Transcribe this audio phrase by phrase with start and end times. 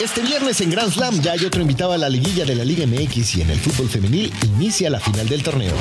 [0.00, 2.86] Este viernes en Grand Slam ya hay otro invitado a la liguilla de la Liga
[2.86, 5.74] MX y en el fútbol femenil inicia la final del torneo.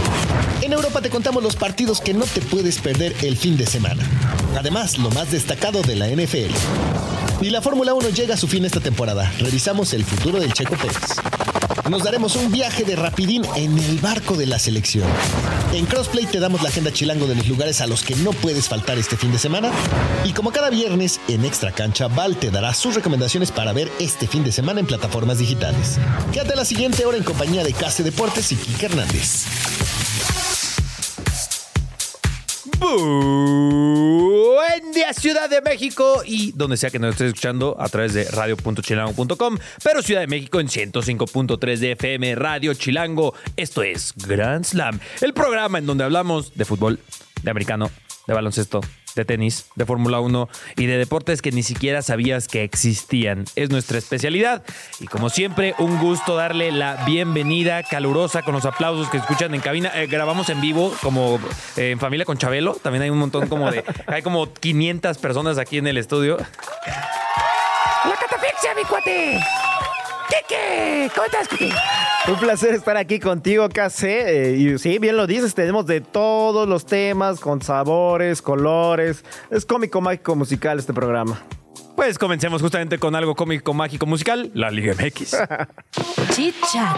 [0.62, 4.04] En Europa te contamos los partidos que no te puedes perder el fin de semana.
[4.58, 6.54] Además, lo más destacado de la NFL.
[7.40, 9.32] Y la Fórmula 1 llega a su fin esta temporada.
[9.40, 10.98] Revisamos el futuro del Checo Pérez.
[11.90, 15.08] Nos daremos un viaje de rapidín en el barco de la selección.
[15.72, 18.68] En Crossplay te damos la agenda chilango de los lugares a los que no puedes
[18.68, 19.72] faltar este fin de semana.
[20.26, 24.28] Y como cada viernes, en Extra Cancha, Val te dará sus recomendaciones para ver este
[24.28, 26.00] fin de semana en plataformas digitales.
[26.34, 29.46] Quédate la siguiente hora en compañía de Case Deportes y Kike Hernández.
[32.80, 32.96] Buen
[34.94, 39.58] día, Ciudad de México y donde sea que nos estés escuchando a través de radio.chilango.com,
[39.84, 43.34] pero Ciudad de México en 105.3 de FM Radio Chilango.
[43.58, 47.00] Esto es Grand Slam, el programa en donde hablamos de fútbol,
[47.44, 47.92] de americano,
[48.28, 48.80] de baloncesto,
[49.20, 53.46] de tenis, de Fórmula 1 y de deportes que ni siquiera sabías que existían.
[53.56, 54.64] Es nuestra especialidad
[55.00, 59.62] y como siempre un gusto darle la bienvenida calurosa con los aplausos que escuchan en
[59.62, 59.92] cabina.
[59.96, 61.40] Eh, grabamos en vivo como
[61.78, 62.76] eh, en familia con Chabelo.
[62.76, 63.84] También hay un montón como de...
[64.08, 66.38] Hay como 500 personas aquí en el estudio.
[66.38, 69.40] ¡La catafixia, mi cuate!
[70.30, 71.12] ¡Kike!
[71.14, 71.76] ¿Cómo estás, Kike?
[72.30, 74.04] Un placer estar aquí contigo, KC.
[74.04, 79.26] Eh, y sí, bien lo dices, tenemos de todos los temas, con sabores, colores.
[79.50, 81.42] Es cómico, mágico, musical este programa.
[81.96, 85.38] Pues comencemos justamente con algo cómico, mágico, musical, la Liga MX.
[86.36, 86.98] Chit Chat.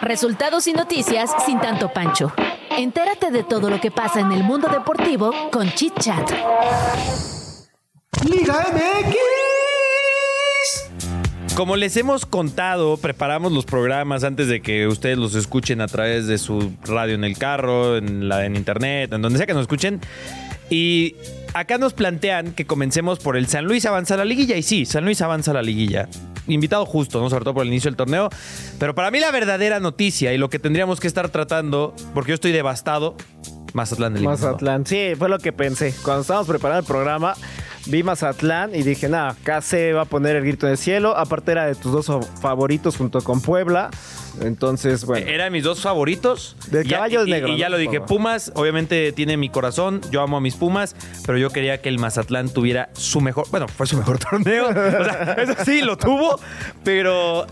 [0.00, 2.32] Resultados y noticias sin tanto pancho.
[2.70, 6.30] Entérate de todo lo que pasa en el mundo deportivo con Chit Chat.
[8.24, 9.45] ¡Liga MX!
[11.56, 16.26] Como les hemos contado, preparamos los programas antes de que ustedes los escuchen a través
[16.26, 19.62] de su radio en el carro, en, la, en internet, en donde sea que nos
[19.62, 20.02] escuchen.
[20.68, 21.16] Y
[21.54, 24.54] acá nos plantean que comencemos por el San Luis avanza a la liguilla.
[24.58, 26.10] Y sí, San Luis avanza a la liguilla.
[26.46, 27.30] Invitado justo, ¿no?
[27.30, 28.28] Sobre todo por el inicio del torneo.
[28.78, 32.34] Pero para mí la verdadera noticia y lo que tendríamos que estar tratando, porque yo
[32.34, 33.16] estoy devastado,
[33.72, 34.36] Mazatlán eliminado.
[34.38, 35.94] Mazatlán, sí, fue lo que pensé.
[36.02, 37.34] Cuando estábamos preparando el programa,
[37.86, 41.16] vi Mazatlán y dije, nada, KC va a poner el grito en el cielo.
[41.16, 42.10] Aparte era de tus dos
[42.40, 43.90] favoritos junto con Puebla.
[44.42, 45.26] Entonces, bueno.
[45.26, 46.56] Eran mis dos favoritos.
[46.70, 47.72] De Y ya- caballos y- negros, Y ya ¿no?
[47.76, 48.00] lo dije.
[48.02, 50.00] Pumas, obviamente tiene mi corazón.
[50.10, 50.94] Yo amo a mis Pumas,
[51.24, 53.46] pero yo quería que el Mazatlán tuviera su mejor.
[53.50, 54.68] Bueno, fue su mejor torneo.
[54.68, 56.38] O sea, eso sí, lo tuvo,
[56.84, 57.46] pero.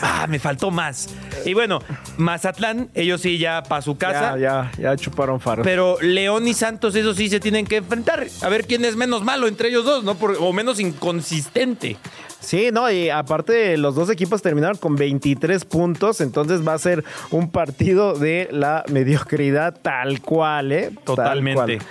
[0.00, 1.08] Ah, me faltó más.
[1.44, 1.80] Y bueno,
[2.16, 4.36] Mazatlán, ellos sí ya para su casa.
[4.38, 5.64] Ya, ya, ya chuparon faros.
[5.64, 8.26] Pero León y Santos, eso sí se tienen que enfrentar.
[8.42, 10.14] A ver quién es menos malo entre ellos dos, ¿no?
[10.16, 11.96] Por- o menos inconsistente.
[12.40, 17.02] Sí, no, y aparte los dos equipos terminaron con 23 puntos, entonces va a ser
[17.30, 20.90] un partido de la mediocridad tal cual, ¿eh?
[20.92, 21.78] Tal Totalmente.
[21.78, 21.88] cual.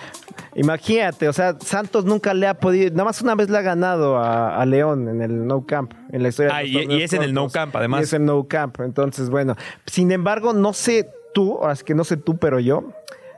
[0.55, 4.17] Imagínate, o sea, Santos nunca le ha podido, nada más una vez le ha ganado
[4.17, 6.53] a, a León en el No Camp, en la historia.
[6.53, 7.49] de Ah, los y- y torneos es en el No.
[7.49, 8.01] Camp, además.
[8.01, 9.55] Y es en No Camp, entonces bueno.
[9.85, 12.83] Sin embargo, no sé tú, ahora es que no sé tú, pero yo,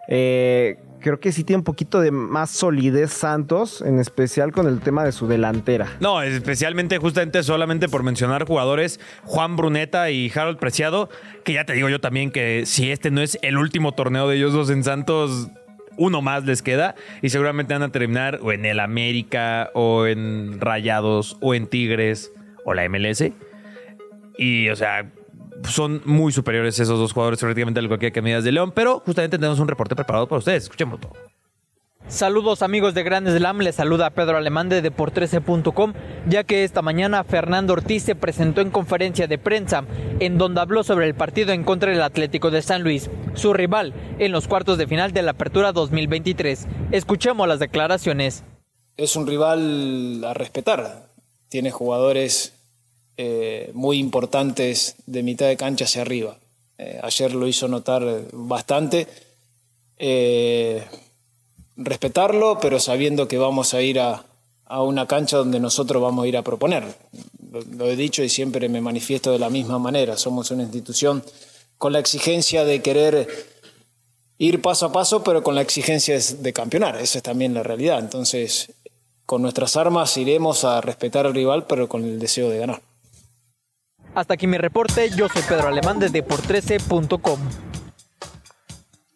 [0.08, 4.80] eh, creo que sí tiene un poquito de más solidez Santos, en especial con el
[4.80, 5.88] tema de su delantera.
[6.00, 11.10] No, especialmente justamente solamente por mencionar jugadores, Juan Bruneta y Harold Preciado,
[11.44, 14.38] que ya te digo yo también que si este no es el último torneo de
[14.38, 15.50] ellos dos en Santos,
[15.98, 20.60] uno más les queda y seguramente van a terminar o en el América o en
[20.60, 22.32] Rayados o en Tigres
[22.66, 23.24] o la MLS.
[24.38, 25.12] Y, o sea,
[25.64, 29.60] son muy superiores esos dos jugadores prácticamente a cualquier que de León, pero justamente tenemos
[29.60, 30.64] un reporte preparado para ustedes.
[30.64, 31.14] Escuchemos todo.
[32.08, 35.94] Saludos amigos de Grandes Slam, les saluda Pedro Alemán de Depor13.com,
[36.30, 39.86] ya que esta mañana Fernando Ortiz se presentó en conferencia de prensa,
[40.20, 43.96] en donde habló sobre el partido en contra del Atlético de San Luis, su rival
[44.20, 46.68] en los cuartos de final de la Apertura 2023.
[46.92, 48.44] Escuchemos las declaraciones.
[48.98, 51.08] es un rival a respetar.
[51.50, 52.54] Tiene jugadores
[53.18, 56.38] eh, muy importantes de mitad de cancha hacia arriba.
[56.78, 59.08] Eh, ayer lo hizo notar bastante.
[59.98, 60.84] Eh,
[61.78, 64.26] respetarlo, pero sabiendo que vamos a ir a,
[64.66, 66.84] a una cancha donde nosotros vamos a ir a proponer.
[67.52, 70.18] Lo, lo he dicho y siempre me manifiesto de la misma manera.
[70.18, 71.24] Somos una institución
[71.78, 73.28] con la exigencia de querer
[74.38, 76.98] ir paso a paso, pero con la exigencia de campeonar.
[76.98, 78.00] Esa es también la realidad.
[78.00, 78.74] Entonces,
[79.26, 82.82] con nuestras armas iremos a respetar al rival, pero con el deseo de ganar.
[84.14, 87.40] Hasta aquí mi reporte, yo soy Pedro Alemán de Depor13.com.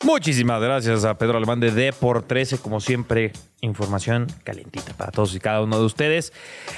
[0.03, 5.35] Muchísimas gracias a Pedro Alemán de D por 13, como siempre, información calentita para todos
[5.35, 6.31] y cada uno de ustedes.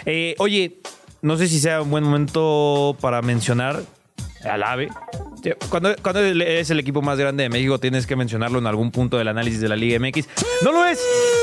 [0.05, 0.79] Eh, oye,
[1.21, 3.83] no sé si sea un buen momento para mencionar
[4.43, 4.89] al AVE.
[5.69, 9.17] Cuando, cuando es el equipo más grande de México, tienes que mencionarlo en algún punto
[9.17, 10.27] del análisis de la Liga MX.
[10.63, 10.99] No lo es,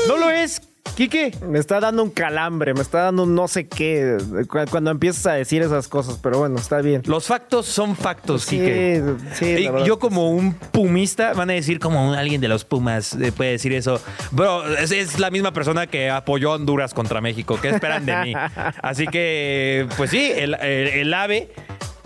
[0.07, 0.61] no lo es.
[0.95, 1.31] Quique.
[1.47, 4.17] Me está dando un calambre, me está dando un no sé qué
[4.49, 7.03] cu- cuando empiezas a decir esas cosas, pero bueno, está bien.
[7.05, 9.03] Los factos son factos, Sí, Quique.
[9.33, 13.13] sí, Y yo como un pumista, van a decir como un- alguien de los Pumas
[13.15, 14.01] eh, puede decir eso.
[14.31, 17.57] Bro, es, es la misma persona que apoyó a Honduras contra México.
[17.61, 18.33] ¿Qué esperan de mí?
[18.81, 21.49] Así que, pues sí, el, el- el AVE.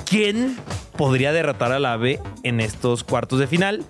[0.05, 0.57] ¿Quién
[0.97, 3.83] podría derrotar al AVE en estos cuartos de final?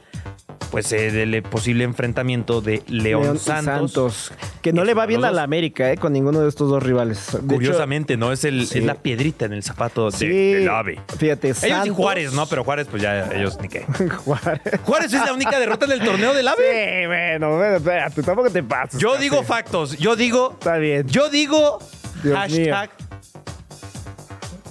[0.74, 4.32] Pues eh, del posible enfrentamiento de León, León y Santos.
[4.64, 5.98] Que no le va bien a la América, ¿eh?
[5.98, 7.28] Con ninguno de estos dos rivales.
[7.32, 8.32] De hecho, Curiosamente, ¿no?
[8.32, 8.80] Es, el, sí.
[8.80, 11.00] es la piedrita en el zapato de, sí, del AVE.
[11.20, 12.48] Fíjate, Ellos y Santos- Juárez, ¿no?
[12.48, 13.82] Pero Juárez, pues ya ellos ni qué.
[14.26, 14.62] Juárez.
[14.84, 17.02] Juárez es la única derrota en el torneo del AVE.
[17.02, 19.00] Sí, bueno, bueno, espérate, tampoco te pases.
[19.00, 19.22] Yo casi.
[19.22, 19.96] digo factos.
[20.00, 20.54] Yo digo.
[20.54, 21.08] Está bien.
[21.08, 21.78] Yo digo.
[22.24, 22.90] Dios hashtag.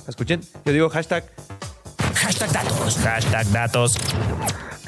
[0.08, 0.40] ¿Escuchen?
[0.64, 1.24] Yo digo hashtag.
[2.16, 2.98] Hashtag datos.
[3.04, 3.96] Hashtag datos.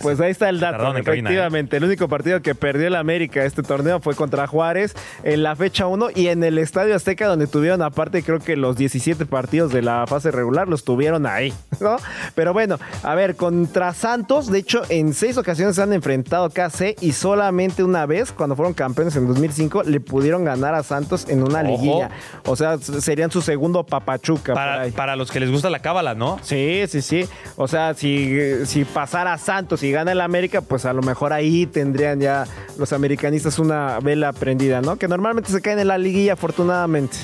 [0.04, 0.94] Pues ahí está el dato.
[0.94, 1.00] ¿eh?
[1.00, 5.56] Efectivamente, el único partido que perdió el América este torneo fue contra Juárez en la
[5.56, 9.72] fecha 1 y en el Estadio Azteca donde tuvieron aparte creo que los 17 partidos
[9.72, 11.96] de la fase regular los tuvieron ahí, ¿no?
[12.34, 16.96] Pero bueno, a ver, contra Santos, de hecho en seis ocasiones se han enfrentado KC
[17.00, 21.42] y solamente una vez cuando fueron campeones en 2005 le pudieron ganar a Santos en
[21.42, 21.70] una Ojo.
[21.70, 22.10] liguilla.
[22.44, 24.52] O sea, serían su segundo papachuca.
[24.52, 26.38] Para, para los que les gusta la cábala, ¿no?
[26.42, 27.26] Sí, sí, sí.
[27.56, 31.64] O sea, si, si pasara Santos y gana el América, pues a lo mejor ahí
[31.64, 32.44] tendrían ya
[32.78, 34.96] los americanistas una vela prendida, ¿no?
[34.96, 37.16] Que normalmente se caen en la liguilla, afortunadamente.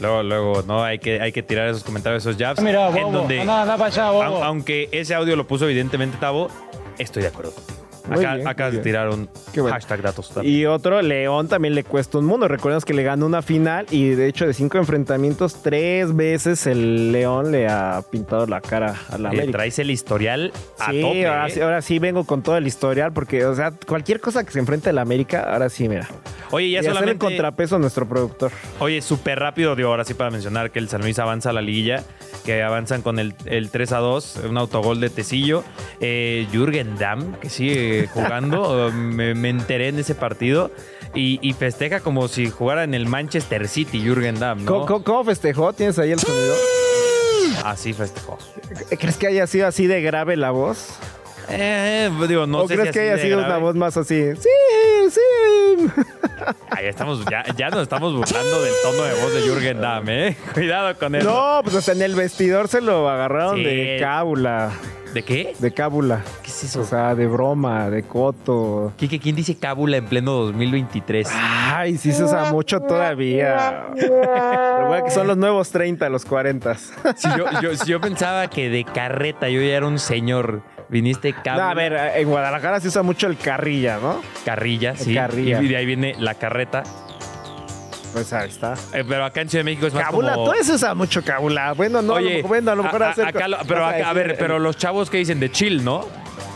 [0.00, 2.60] Luego, luego, no, hay que, hay que tirar esos comentarios, esos jabs.
[2.60, 4.22] Mira, en bobo, donde, anda, anda para allá, bobo.
[4.24, 6.48] au- aunque ese audio lo puso evidentemente Tavo,
[6.98, 7.83] estoy de acuerdo contigo.
[8.10, 8.82] Acá, bien, acabas muy de bien.
[8.82, 9.74] tirar un Qué bueno.
[9.74, 10.30] hashtag datos.
[10.30, 10.54] también.
[10.54, 12.48] Y otro, León también le cuesta un mundo.
[12.48, 17.12] Recordemos que le ganó una final y de hecho de cinco enfrentamientos, tres veces el
[17.12, 19.52] León le ha pintado la cara a la América.
[19.52, 21.26] traes el historial a Sí, tope.
[21.26, 21.50] ahora, ¿eh?
[21.50, 24.58] sí, ahora sí vengo con todo el historial porque, o sea, cualquier cosa que se
[24.58, 26.08] enfrente a la América, ahora sí, mira.
[26.50, 27.18] Oye, ya y hacer el solamente...
[27.24, 28.52] contrapeso a nuestro productor.
[28.80, 31.62] Oye, súper rápido, digo, ahora sí para mencionar que el San Luis avanza a la
[31.62, 32.04] liguilla,
[32.44, 35.64] que avanzan con el, el 3 a 2, un autogol de Tecillo.
[36.00, 40.70] Eh, Jürgen Damm, que sigue jugando, me, me enteré en ese partido.
[41.14, 44.72] Y, y festeja como si jugara en el Manchester City, Jürgen Damm, ¿no?
[44.72, 45.72] ¿Cómo, cómo- cómo festejó?
[45.72, 46.54] ¿Tienes ahí el sonido?
[47.64, 48.36] Así festejó.
[48.98, 50.88] ¿Crees que haya sido así de grave la voz?
[51.48, 53.52] Eh, digo, no ¿O sé crees si que haya sido grave.
[53.54, 54.32] una voz más así?
[54.36, 54.48] Sí,
[55.10, 55.20] sí.
[56.70, 60.36] Ahí estamos, ya, ya nos estamos burlando del tono de voz de Jürgen Damm, ¿eh?
[60.54, 61.30] Cuidado con eso.
[61.30, 63.64] No, pues hasta en el vestidor se lo agarraron Sí.
[63.64, 64.70] de cábula.
[65.14, 65.54] ¿De qué?
[65.60, 66.22] De cábula.
[66.42, 66.80] ¿Qué es eso?
[66.80, 68.92] O sea, de broma, de coto.
[68.96, 71.28] Quique, ¿quién dice cábula en pleno 2023?
[71.32, 73.84] Ay, sí se usa mucho todavía.
[73.94, 76.74] Recuerda que son los nuevos 30, los 40.
[76.74, 81.32] Si yo, yo- si yo pensaba que de carreta yo ya era un señor, viniste
[81.32, 84.20] No, cábula, a ver, en Guadalajara se usa mucho el carrilla, ¿no?
[84.44, 85.14] carrilla, sí.
[85.14, 85.62] carrilla.
[85.62, 86.82] Y de ahí viene la carreta.
[88.12, 88.74] Pues ahí está.
[88.92, 90.44] Eh, pero acá en Ciudad de México es más Cábula, como...
[90.44, 91.72] todavía se usa mucho cábula.
[91.72, 94.08] Bueno, no, Oye, a lo- bueno, a lo mejor a- hacer- acá lo- pero acá-
[94.08, 96.06] a ver, pero los chavos que dicen de chill, ¿no?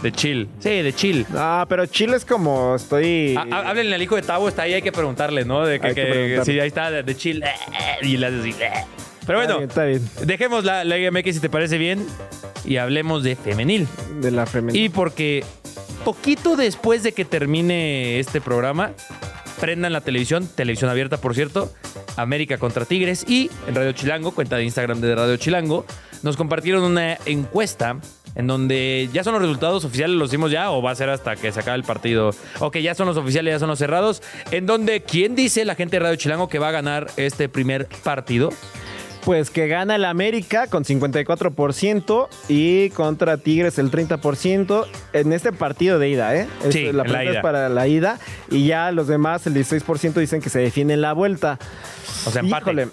[0.03, 0.49] De chill.
[0.61, 1.27] Sí, de chill.
[1.31, 3.35] No, pero Chile es como estoy.
[3.37, 5.65] Ah, ah, Háblenle al hijo de Tavo, está ahí, hay que preguntarle, ¿no?
[5.67, 6.45] De que, que que- preguntarle.
[6.45, 7.43] sí, ahí está, de, de chill.
[7.43, 8.55] eh, eh, Y le haces así.
[8.61, 8.71] eh.
[9.29, 10.27] Pero Está bueno, bien, está bien.
[10.27, 12.05] dejemos la, la Liga MX si te parece bien
[12.65, 13.87] y hablemos de femenil.
[14.21, 14.83] De la femenina.
[14.85, 15.45] Y porque
[16.05, 18.93] poquito después de que termine este programa,
[19.61, 21.71] prendan la televisión, televisión abierta por cierto,
[22.17, 25.85] América contra Tigres y en Radio Chilango, cuenta de Instagram de Radio Chilango,
[26.23, 27.99] nos compartieron una encuesta
[28.35, 31.37] en donde ya son los resultados oficiales, los dimos ya o va a ser hasta
[31.37, 32.31] que se acabe el partido.
[32.61, 35.97] Ok, ya son los oficiales, ya son los cerrados, en donde ¿quién dice la gente
[35.97, 38.51] de Radio Chilango que va a ganar este primer partido?
[39.25, 45.99] Pues que gana el América con 54% y contra Tigres el 30% en este partido
[45.99, 46.47] de ida, ¿eh?
[46.65, 47.43] Es- Sí, la pregunta es ida.
[47.43, 48.19] para la ida
[48.51, 51.59] y ya los demás, el 16% dicen que se define en la vuelta.
[52.27, 52.63] O sea, empate.
[52.71, 52.89] Híjole.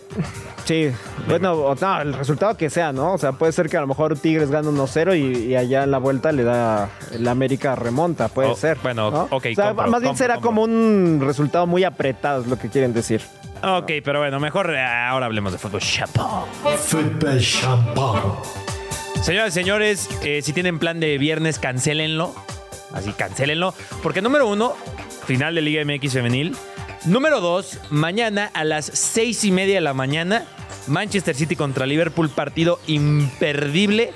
[0.65, 0.89] Sí,
[1.27, 3.13] bueno, no, el resultado que sea, ¿no?
[3.13, 5.91] O sea, puede ser que a lo mejor Tigres gane 1-0 y, y allá en
[5.91, 8.77] la vuelta le da el América remonta, puede Oh, ser.
[8.83, 9.23] bueno, ¿no?
[9.31, 10.49] ok, O sea, compro, más bien compro, será compro.
[10.49, 13.21] como un resultado muy apretado, es lo que quieren decir.
[13.63, 15.81] Ok, pero bueno, mejor eh, ahora hablemos de fútbol.
[15.81, 16.47] Chapo.
[16.77, 18.21] Fútbol champán.
[19.21, 22.35] Señoras y señores, eh, si tienen plan de viernes, cancélenlo.
[22.93, 23.73] Así, cancélenlo.
[24.03, 24.73] Porque número uno,
[25.25, 26.55] final de Liga MX femenil.
[27.05, 30.45] Número dos, mañana a las seis y media de la mañana,
[30.87, 34.11] Manchester City contra Liverpool, partido imperdible.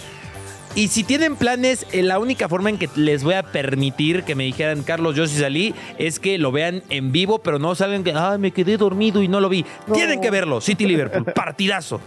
[0.79, 4.33] Y si tienen planes, eh, la única forma en que les voy a permitir que
[4.33, 8.05] me dijeran, Carlos, yo sí salí, es que lo vean en vivo, pero no salgan
[8.05, 9.65] que, ah, me quedé dormido y no lo vi.
[9.93, 11.99] Tienen que verlo, City Liverpool, partidazo.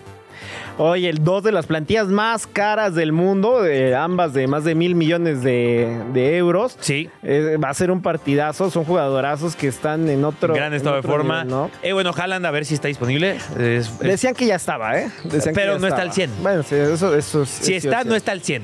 [0.78, 4.74] Oye, el dos de las plantillas más caras del mundo, de ambas de más de
[4.74, 6.76] mil millones de, de euros.
[6.80, 7.10] Sí.
[7.22, 10.54] Eh, va a ser un partidazo, son jugadorazos que están en otro.
[10.54, 11.44] Gran estado de forma.
[11.44, 11.70] nivel, ¿no?
[11.82, 13.36] Eh, bueno, Haaland a ver si está disponible.
[13.36, 15.10] Es- es- Decían que ya estaba, ¿eh?
[15.24, 16.30] Decían que Pero ya no está al 100.
[16.42, 18.62] Bueno, sí, eso, eso es- si es está, no está al 100.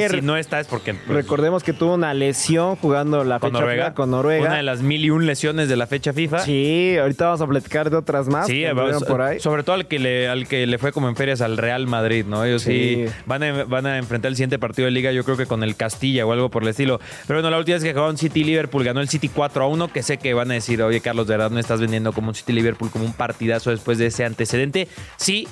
[0.00, 0.94] Si no está es porque...
[0.94, 3.84] pues, Recordemos que tuvo una lesión jugando la con fecha Noruega.
[3.84, 4.46] FIFA con Noruega.
[4.46, 6.40] Una de las mil y un lesiones de la fecha FIFA.
[6.40, 8.46] Sí, ahorita vamos a platicar de otras más.
[8.46, 9.40] Sí, que va- anduvieron por ahí.
[9.40, 12.24] sobre todo al que, le, al que le fue como en ferias al Real Madrid,
[12.26, 12.44] ¿no?
[12.44, 13.12] Ellos sí, Sí.
[13.26, 15.76] van, a, van a enfrentar el siguiente partido de liga, yo creo que con el
[15.76, 17.00] Castilla o algo por el estilo.
[17.26, 19.88] Pero bueno, la última vez que jugaron City Liverpool ganó el City 4 a 1,
[19.92, 22.34] que sé que van a decir, oye Carlos, de verdad no estás vendiendo como un
[22.34, 24.88] City Liverpool como un partidazo después de ese antecedente.
[25.16, 25.46] Sí,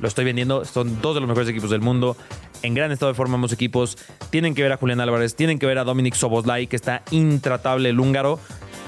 [0.00, 2.16] lo estoy vendiendo, son dos de los mejores equipos del mundo.
[2.62, 3.98] En gran estado de forma ambos equipos.
[4.30, 7.90] Tienen que ver a Julián Álvarez, tienen que ver a Dominic Soboslai, que está intratable
[7.90, 8.38] el húngaro.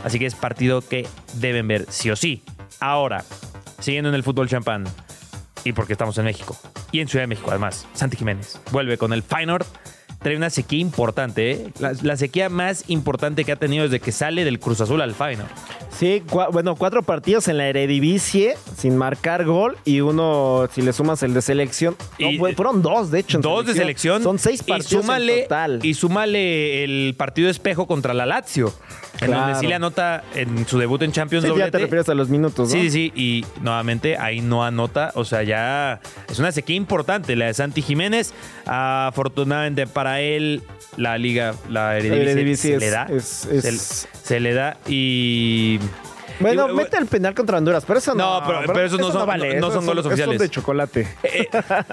[0.04, 2.42] Así que es partido que deben ver sí o sí.
[2.80, 3.24] Ahora,
[3.80, 4.84] siguiendo en el fútbol champán,
[5.64, 6.56] y porque estamos en México,
[6.92, 9.66] y en Ciudad de México además, Santi Jiménez vuelve con el Feyenoord.
[10.20, 11.72] Trae una sequía importante, ¿eh?
[11.78, 15.14] la, la sequía más importante que ha tenido desde que sale del Cruz Azul al
[15.14, 15.50] Feyenoord.
[15.98, 20.92] Sí, cua- bueno, cuatro partidos en la Eredivisie sin marcar gol y uno, si le
[20.92, 21.96] sumas el de selección.
[22.18, 23.38] Y- fue- fueron dos, de hecho.
[23.38, 24.22] Dos de selección.
[24.22, 25.80] Son seis partidos y súmale, en total.
[25.82, 28.74] Y súmale el partido de espejo contra la Lazio,
[29.20, 29.42] en Claro.
[29.42, 31.70] donde sí le anota en su debut en Champions Sí, ya doblete.
[31.72, 32.72] te refieres a los minutos, ¿no?
[32.74, 33.12] Sí, sí, sí.
[33.14, 35.10] Y nuevamente ahí no anota.
[35.14, 38.32] O sea, ya es una sequía importante la de Santi Jiménez.
[38.66, 40.62] Afortunadamente para él,
[40.96, 43.06] la liga, la Eredivisie, Eredivisie se es- le da.
[43.10, 45.78] es- Se, se le da y...
[46.40, 48.40] Bueno, y- mete el penal contra Honduras, pero eso no.
[48.40, 50.40] No, pero- pero esos no son- no- no esos son goles esos oficiales.
[50.40, 51.08] de chocolate.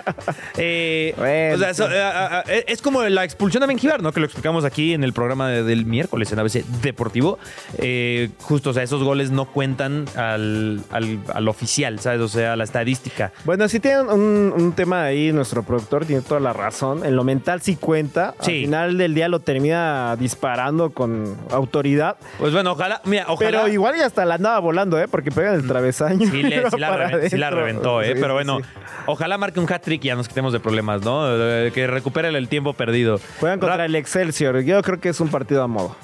[0.58, 1.84] Eh, eh, Bueno, o sea, sí.
[1.94, 4.12] eh, eh, es como la expulsión de Benjivar, ¿no?
[4.12, 7.40] Que lo explicamos aquí en el programa de- del miércoles en ABC Deportivo.
[7.78, 12.22] Eh, justo, o sea, esos goles no cuentan al, al- al oficial, ¿sabes?
[12.22, 13.32] O sea, a la estadística.
[13.46, 17.06] Bueno, sí tiene un, un tema ahí, nuestro productor tiene toda la razón.
[17.06, 18.36] En lo mental sí cuenta.
[18.42, 18.52] Sí.
[18.52, 22.18] Al final del día lo termina disparando con autoridad.
[22.40, 23.50] Pues bueno, ojalá, mira, ojalá.
[23.64, 25.08] Pero igual ya hasta la andaba volando, ¿eh?
[25.08, 26.30] Porque pega en el travesaño.
[26.30, 28.14] Sí, le- sí la, reven- sí la reventó, ¿eh?
[28.14, 28.60] Sí, Pero bueno,
[29.06, 31.24] ojalá marque un hat-trick y ya nos quitemos de problemas, ¿no?
[31.28, 33.20] Eh, Que recupere el tiempo perdido.
[33.40, 34.60] Juegan contra Ra- el Excelsior.
[34.62, 35.96] Yo creo que es un partido a modo.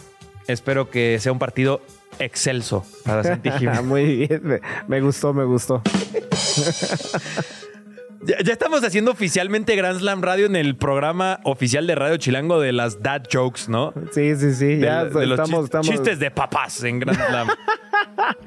[0.47, 1.81] Espero que sea un partido
[2.17, 3.49] excelso para Santi.
[3.83, 4.41] Muy bien.
[4.43, 5.81] Me, me gustó, me gustó.
[8.21, 12.59] Ya, ya estamos haciendo oficialmente Grand Slam Radio en el programa oficial de Radio Chilango
[12.59, 13.93] de las dad jokes, ¿no?
[14.11, 14.65] Sí, sí, sí.
[14.75, 15.69] De, ya de los estamos.
[15.87, 17.47] chistes de papás en Grand Slam.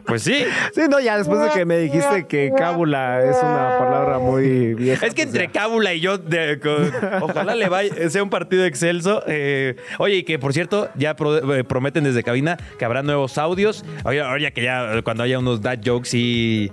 [0.06, 0.44] Pues sí.
[0.74, 5.06] Sí, no, ya después de que me dijiste que cábula es una palabra muy vieja.
[5.06, 5.50] Es que pues entre.
[5.50, 6.90] Cábula y yo, de- con-
[7.22, 9.22] ojalá le vaya, sea un partido excelso.
[9.26, 13.38] Eh, oye, y que por cierto, ya pro- eh, prometen desde cabina que habrá nuevos
[13.38, 13.84] audios.
[14.04, 16.70] Oye, ahora que ya cuando haya unos dad jokes y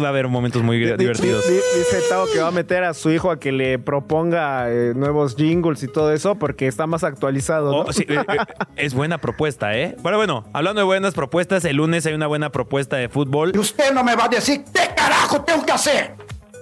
[0.00, 1.46] va a haber momentos muy Di- di- divertidos.
[1.48, 4.92] di- Dice Tao que va a meter a su hijo a que le proponga eh,
[4.94, 7.70] nuevos jingles y todo eso porque está más actualizado.
[7.72, 7.78] ¿no?
[7.80, 8.36] Oh, sí, eh, eh,
[8.76, 9.96] es buena propuesta, ¿eh?
[10.02, 13.52] Pero bueno, hablando de buenas propuestas, el lunes hay una buena propuesta de fútbol.
[13.54, 16.12] Y usted no me va a decir qué carajo tengo que hacer.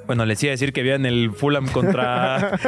[0.07, 2.37] Bueno, les iba a decir que vean el Fulham contra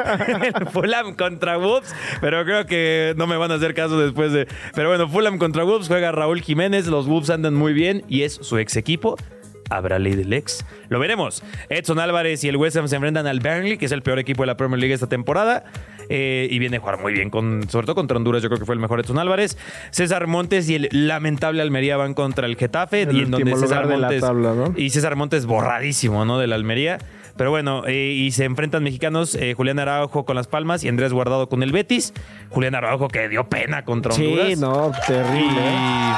[0.56, 4.46] el Fulham contra Wolves, pero creo que no me van a hacer caso después de.
[4.74, 8.34] Pero bueno, Fulham contra Wolves juega Raúl Jiménez, los Wolves andan muy bien y es
[8.34, 9.16] su ex equipo.
[9.70, 10.64] ¿Habrá ley del ex?
[10.88, 11.42] Lo veremos.
[11.68, 14.42] Edson Álvarez y el West Ham se enfrentan al Burnley, que es el peor equipo
[14.42, 15.64] de la Premier League esta temporada.
[16.10, 18.42] eh, y viene a jugar muy bien, con, sobre todo contra Honduras.
[18.42, 19.56] Yo creo que fue el mejor Edson Álvarez.
[19.90, 23.02] César Montes y el lamentable Almería van contra el Getafe.
[23.02, 24.20] El y en donde César Montes.
[24.20, 24.74] tabla, ¿no?
[24.76, 26.38] Y César Montes borradísimo, ¿no?
[26.38, 26.98] De la Almería.
[27.36, 31.12] Pero bueno, eh, y se enfrentan mexicanos eh, Julián Araujo con Las Palmas y Andrés
[31.12, 32.12] Guardado con el Betis.
[32.50, 34.46] Julián Araujo que dio pena contra Honduras.
[34.48, 35.60] Sí, no, terrible.
[35.60, 36.12] Y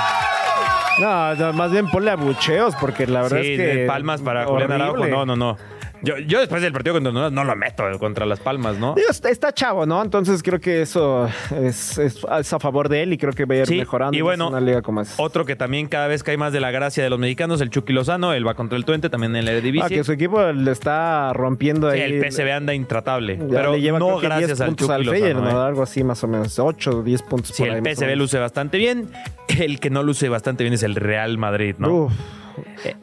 [0.99, 3.85] No, no, más bien ponle abucheos porque la verdad sí, es que.
[3.87, 4.85] Palmas para Julián horrible.
[4.85, 5.07] Araujo.
[5.09, 5.59] No, no, no.
[6.03, 8.95] Yo, yo después del partido contra Honduras no lo meto contra Las Palmas, ¿no?
[8.95, 10.03] Digo, está, está chavo, ¿no?
[10.03, 13.55] Entonces creo que eso es, es- es a favor de él y creo que va
[13.55, 15.21] a ir Sí, mejorando y en bueno, una liga como esa.
[15.23, 17.93] Otro que también cada vez cae más de la gracia de los mexicanos, el Chucky
[17.93, 19.97] Lozano, él va contra el Twente, también en la Ah, Eredivisie.
[19.97, 22.12] que su equipo le está rompiendo Sí, ahí.
[22.12, 24.93] el PSV anda intratable, Ya pero le lleva no creo que 10 gracias al Chucky
[24.93, 25.21] al Lozano.
[25.25, 25.53] Feyenoord, ¿eh?
[25.53, 25.62] ¿no?
[25.62, 26.59] Algo así más o menos.
[26.59, 27.79] 8 o 10 puntos Sí, por ahí.
[27.85, 29.11] el PSV luce bastante bien.
[29.49, 31.91] El que no luce bastante bien es el Real Madrid, ¿no?
[31.93, 32.12] Uf.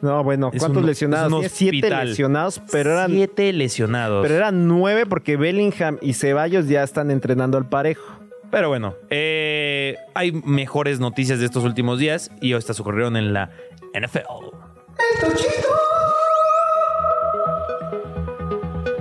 [0.02, 1.46] No, bueno, ¿cuántos un- lesionados?
[1.50, 4.22] siete lesionados, pero eran, Siete lesionados.
[4.22, 8.18] pero eran nueve porque Bellingham y Ceballos ya están entrenando al parejo.
[8.50, 13.50] Pero bueno, eh, hay mejores noticias de estos últimos días y estas ocurrieron en la
[13.94, 14.52] NFL.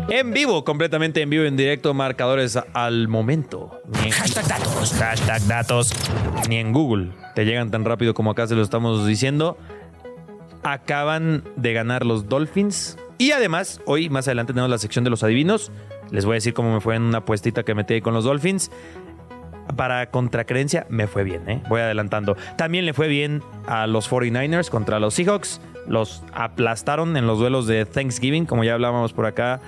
[0.10, 3.80] En vivo, completamente en vivo, en directo, marcadores al momento.
[4.00, 4.94] Ni en, hashtag datos.
[4.94, 5.94] Hashtag datos.
[6.50, 9.58] Ni en Google te llegan tan rápido como acá se lo estamos diciendo.
[10.64, 12.98] Acaban de ganar los Dolphins.
[13.18, 15.72] Y además, hoy más adelante tenemos la sección de los adivinos.
[16.12, 18.24] Les voy a decir cómo me fue en una apuestita que metí ahí con los
[18.24, 18.72] Dolphins.
[19.76, 21.64] Para contracreencia me fue bien, ¿eh?
[21.70, 22.36] voy adelantando.
[22.58, 25.62] También le fue bien a los 49ers contra los Seahawks.
[25.88, 29.62] Los aplastaron en los duelos de Thanksgiving, como ya hablábamos por acá.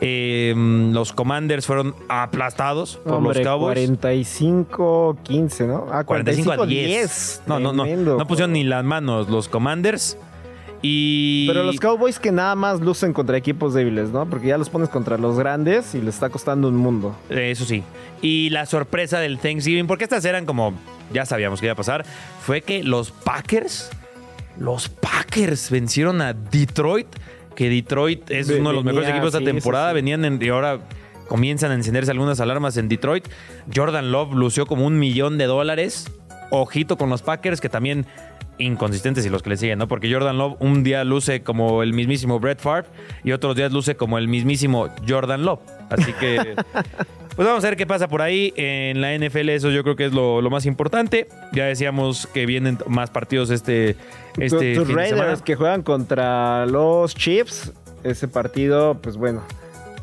[0.00, 0.54] Eh,
[0.92, 3.90] los Commanders fueron aplastados por Hombre, los Cowboys.
[3.90, 5.86] 45-15, ¿no?
[5.90, 7.42] Ah, 45 a 10.
[7.46, 7.86] No, no, no.
[7.86, 10.18] No pusieron ni las manos los Commanders.
[10.86, 11.46] Y.
[11.48, 14.28] Pero los Cowboys que nada más lucen contra equipos débiles, ¿no?
[14.28, 17.16] Porque ya los pones contra los grandes y les está costando un mundo.
[17.30, 17.82] Eso sí.
[18.20, 20.74] Y la sorpresa del Thanksgiving, porque estas eran como.
[21.12, 22.04] Ya sabíamos que iba a pasar.
[22.42, 23.90] Fue que los Packers.
[24.58, 27.06] Los Packers vencieron a Detroit.
[27.56, 29.90] Que Detroit es uno de los mejores equipos de sí, esta temporada.
[29.90, 29.94] sí.
[29.94, 30.80] Venían en- y ahora
[31.28, 33.26] comienzan a encenderse algunas alarmas en Detroit.
[33.74, 36.10] Jordan Love lució como un millón de dólares.
[36.50, 38.06] Ojito con los Packers, que también
[38.58, 39.88] inconsistentes y los que le siguen, ¿no?
[39.88, 42.86] Porque Jordan Love un día luce como el mismísimo Brett Favre
[43.24, 45.58] y otros días luce como el mismísimo Jordan Love.
[45.90, 46.54] Así que,
[47.36, 48.52] pues vamos a ver qué pasa por ahí.
[48.56, 51.26] En la NFL eso yo creo que es lo, lo más importante.
[51.52, 53.96] Ya decíamos que vienen más partidos este,
[54.38, 55.22] este Tu- tus fin de semana.
[55.24, 57.72] Raiders que juegan contra los Chiefs,
[58.04, 59.42] ese partido, pues bueno.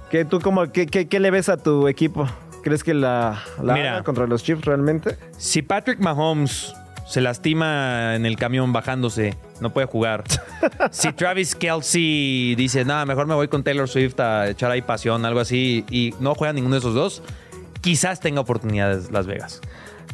[0.09, 2.27] ¿Qué, ¿Tú cómo, qué, qué- qué le ves a tu equipo?
[2.63, 3.93] ¿Crees que la, la Mira.
[3.93, 5.17] haga contra los Chiefs realmente?
[5.37, 6.73] Si Patrick Mahomes
[7.07, 10.23] se lastima en el camión bajándose, no puede jugar.
[10.91, 15.25] si Travis Kelsey dice, nada, mejor me voy con Taylor Swift a echar ahí pasión,
[15.25, 17.23] algo así, y no juega ninguno de esos dos,
[17.81, 19.59] quizás tenga oportunidades Las Vegas.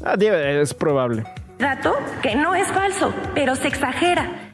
[0.03, 1.23] Ah, es probable.
[1.59, 4.46] Dato que no es falso, pero se exagera.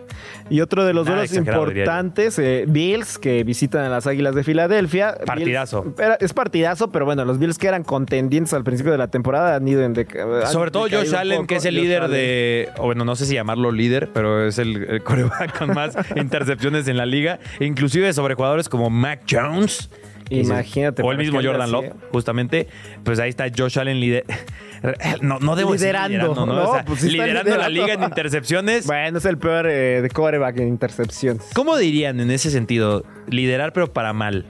[0.50, 4.44] Y otro de los Nada duelos importantes, eh, Bills, que visitan a las Águilas de
[4.44, 5.16] Filadelfia.
[5.26, 5.84] Partidazo.
[5.86, 9.08] Bills- era- es partidazo, pero bueno, los Bills que eran contendientes al principio de la
[9.08, 9.94] temporada han ido en...
[9.98, 11.48] han Sobre todo Josh Allen, poco.
[11.48, 12.12] que es el Josh líder Allen.
[12.18, 15.96] de, o bueno, no sé si llamarlo líder, pero es el, el coreback con más
[16.16, 19.90] intercepciones en la liga, inclusive sobre jugadores como Mac Jones.
[20.30, 22.68] Imagínate, O el mismo Jordan Love, justamente.
[23.04, 24.26] Pues ahí está Josh Allen lider
[25.22, 26.56] no, no debo decir Liderando, liderando, ¿no?
[26.56, 27.70] no, O sea, pues sí liderando la liderando.
[27.70, 28.86] liga en intercepciones.
[28.86, 31.44] Bueno, es el peor eh, de quarterback en intercepciones.
[31.54, 33.04] ¿Cómo dirían en ese sentido?
[33.28, 34.46] Liderar, pero para mal.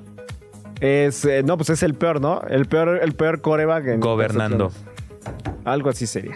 [0.81, 2.41] Es, eh, no, pues es el peor, ¿no?
[2.49, 4.71] El peor, el peor coreback en Gobernando.
[5.65, 6.35] Algo así sería.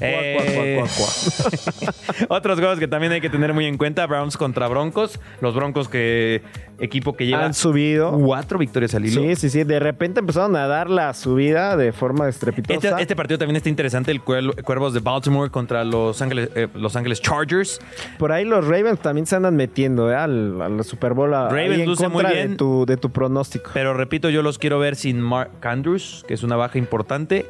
[0.00, 0.82] Eh,
[2.28, 5.18] Otros juegos que también hay que tener muy en cuenta: Browns contra Broncos.
[5.40, 6.42] Los Broncos, que
[6.78, 8.12] equipo que lleva Han subido.
[8.12, 9.20] cuatro victorias al hilo.
[9.22, 9.64] Sí, sí, sí.
[9.64, 13.00] De repente empezaron a dar la subida de forma Este, estrepitosa.
[13.00, 16.94] este partido también está interesante, el Cuer- Cuervos de Baltimore contra Los Ángeles, eh, Los
[16.96, 17.80] Ángeles Chargers.
[18.18, 20.16] Por ahí los Ravens también se andan metiendo ¿eh?
[20.16, 21.32] al, al Super Bowl.
[21.34, 22.50] a- Ravens en luce muy bien.
[22.50, 23.70] De tu, de tu pronóstico.
[23.72, 27.46] Pero repito, yo los quiero ver sin Mark Andrews, que es una baja importante.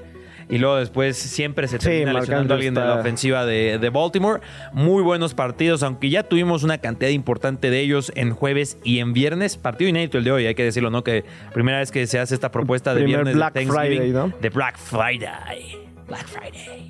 [0.49, 3.91] Y luego después siempre se Sí, termina Mark lesionando alguien de la ofensiva de, de
[3.91, 4.41] Baltimore.
[4.73, 9.13] Muy buenos partidos, aunque ya tuvimos una cantidad importante de ellos en jueves y en
[9.13, 9.57] viernes.
[9.57, 11.03] Partido inédito el de hoy, hay que decirlo, ¿no?
[11.03, 13.99] Que primera vez que se hace esta propuesta de Primer viernes Black de Thanksgiving.
[13.99, 14.33] Friday, ¿no?
[14.41, 15.79] De Black Friday.
[16.07, 16.89] Black Friday.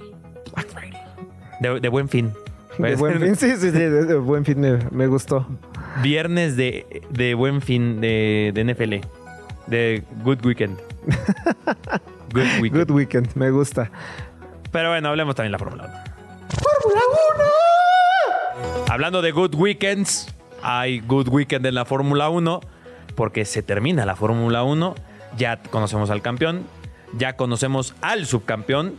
[0.55, 1.01] Black Friday.
[1.61, 2.33] De, de buen fin.
[2.79, 5.47] De buen fin, sí, sí, sí, de, de buen fin me, me gustó.
[6.03, 9.07] Viernes de, de buen fin de, de NFL.
[9.66, 10.79] De Good Weekend.
[12.33, 12.87] Good Weekend.
[12.87, 13.91] Good weekend, me gusta.
[14.73, 15.97] Pero bueno, hablemos también de la Fórmula 1.
[18.89, 22.61] Hablando de Good Weekends, hay Good Weekend en la Fórmula 1
[23.15, 24.95] porque se termina la Fórmula 1.
[25.37, 26.67] Ya conocemos al campeón,
[27.17, 28.95] ya conocemos al subcampeón.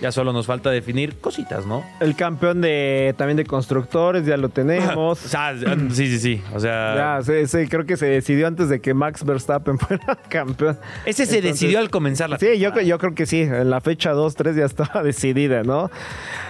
[0.00, 1.84] Ya solo nos falta definir cositas, ¿no?
[2.00, 5.18] El campeón de también de constructores, ya lo O tenemos.
[5.18, 5.54] sea,
[5.90, 6.42] sí, sí, sí.
[6.54, 10.78] O sea, Ya, creo que se decidió antes de que Max Verstappen fuera campeón.
[11.04, 13.40] ese se Entonces- decidió al comenzar la Sí, yo, yo creo que sí.
[13.42, 15.90] En la fecha 2-3 ya estaba decidida, ¿no?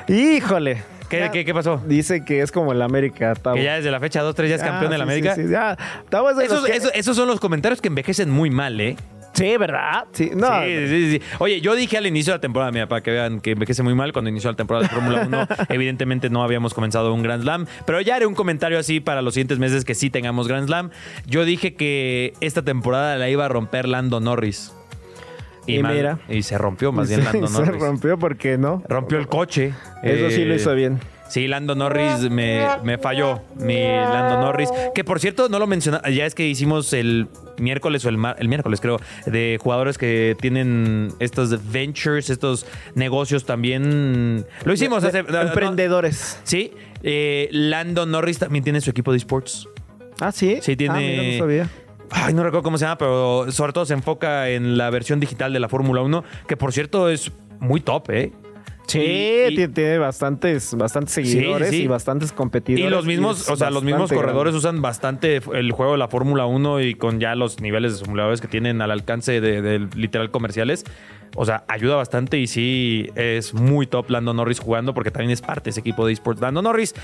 [0.09, 0.83] Híjole.
[1.09, 1.81] ¿Qué, qué, qué pasó?
[1.87, 3.35] Dice que es como el América.
[3.35, 3.57] Tavo.
[3.57, 5.35] Que ya desde la fecha 2-3 ya es Ya, campeón de la sí, América.
[5.35, 5.77] Sí, sí, ya.
[6.43, 8.97] Esos, que- esos- esos son los comentarios que envejecen muy mal, ¿eh?
[9.35, 10.07] Sí, ¿verdad?
[10.12, 10.49] Sí, no.
[10.64, 11.23] Sí, sí, sí.
[11.38, 13.95] Oye, yo dije al inicio de la temporada, mira, para que vean que envejece muy
[13.95, 17.67] mal, cuando inició la temporada de Fórmula 1, evidentemente no habíamos comenzado un Grand Slam,
[17.87, 20.91] pero ya haré un comentario así para los siguientes meses que sí tengamos Grand Slam.
[21.27, 24.73] Yo dije que esta temporada la iba a romper Lando Norris.
[25.67, 26.19] Y mal- mira.
[26.29, 27.81] Y se rompió más bien se, Lando se Norris.
[27.83, 28.83] rompió porque no.
[28.88, 29.73] Rompió el coche.
[30.03, 30.99] Eso sí lo Eh, hizo bien.
[31.29, 33.43] Sí, Lando Norris me, me falló.
[33.57, 34.71] Mi Lando Norris.
[34.95, 35.99] Que por cierto, no lo mencioné.
[36.14, 40.37] Ya es que hicimos el miércoles o el, mar- el miércoles, creo, de jugadores que
[40.41, 44.47] tienen estos ventures, estos negocios también.
[44.64, 45.23] Lo hicimos hace.
[45.23, 46.41] no, emprendedores.
[46.45, 46.73] sí.
[47.05, 49.69] Eh, Lando Norris también tiene su equipo de esports.
[50.21, 50.59] Ah, sí.
[50.62, 51.69] Sí, tiene- Ah, mira, no sabía.
[52.11, 55.53] Ay, no recuerdo cómo se llama, pero sobre todo se enfoca en la versión digital
[55.53, 58.33] de la Fórmula 1, que por cierto es muy top, ¿eh?
[58.88, 59.01] Sí,
[59.51, 61.83] Y- tiene, bastantes, bastantes seguidores sí.
[61.83, 62.87] y bastantes competidores.
[62.87, 64.59] Y los mismos, o sea, los mismos corredores grande.
[64.59, 68.40] usan bastante el juego de la Fórmula 1 y con ya los niveles de simuladores
[68.40, 70.85] que tienen al alcance de, de literal comerciales.
[71.37, 75.42] O sea, ayuda bastante y sí es muy top Lando Norris jugando porque también es
[75.42, 76.94] parte de ese equipo de esports Lando Norris.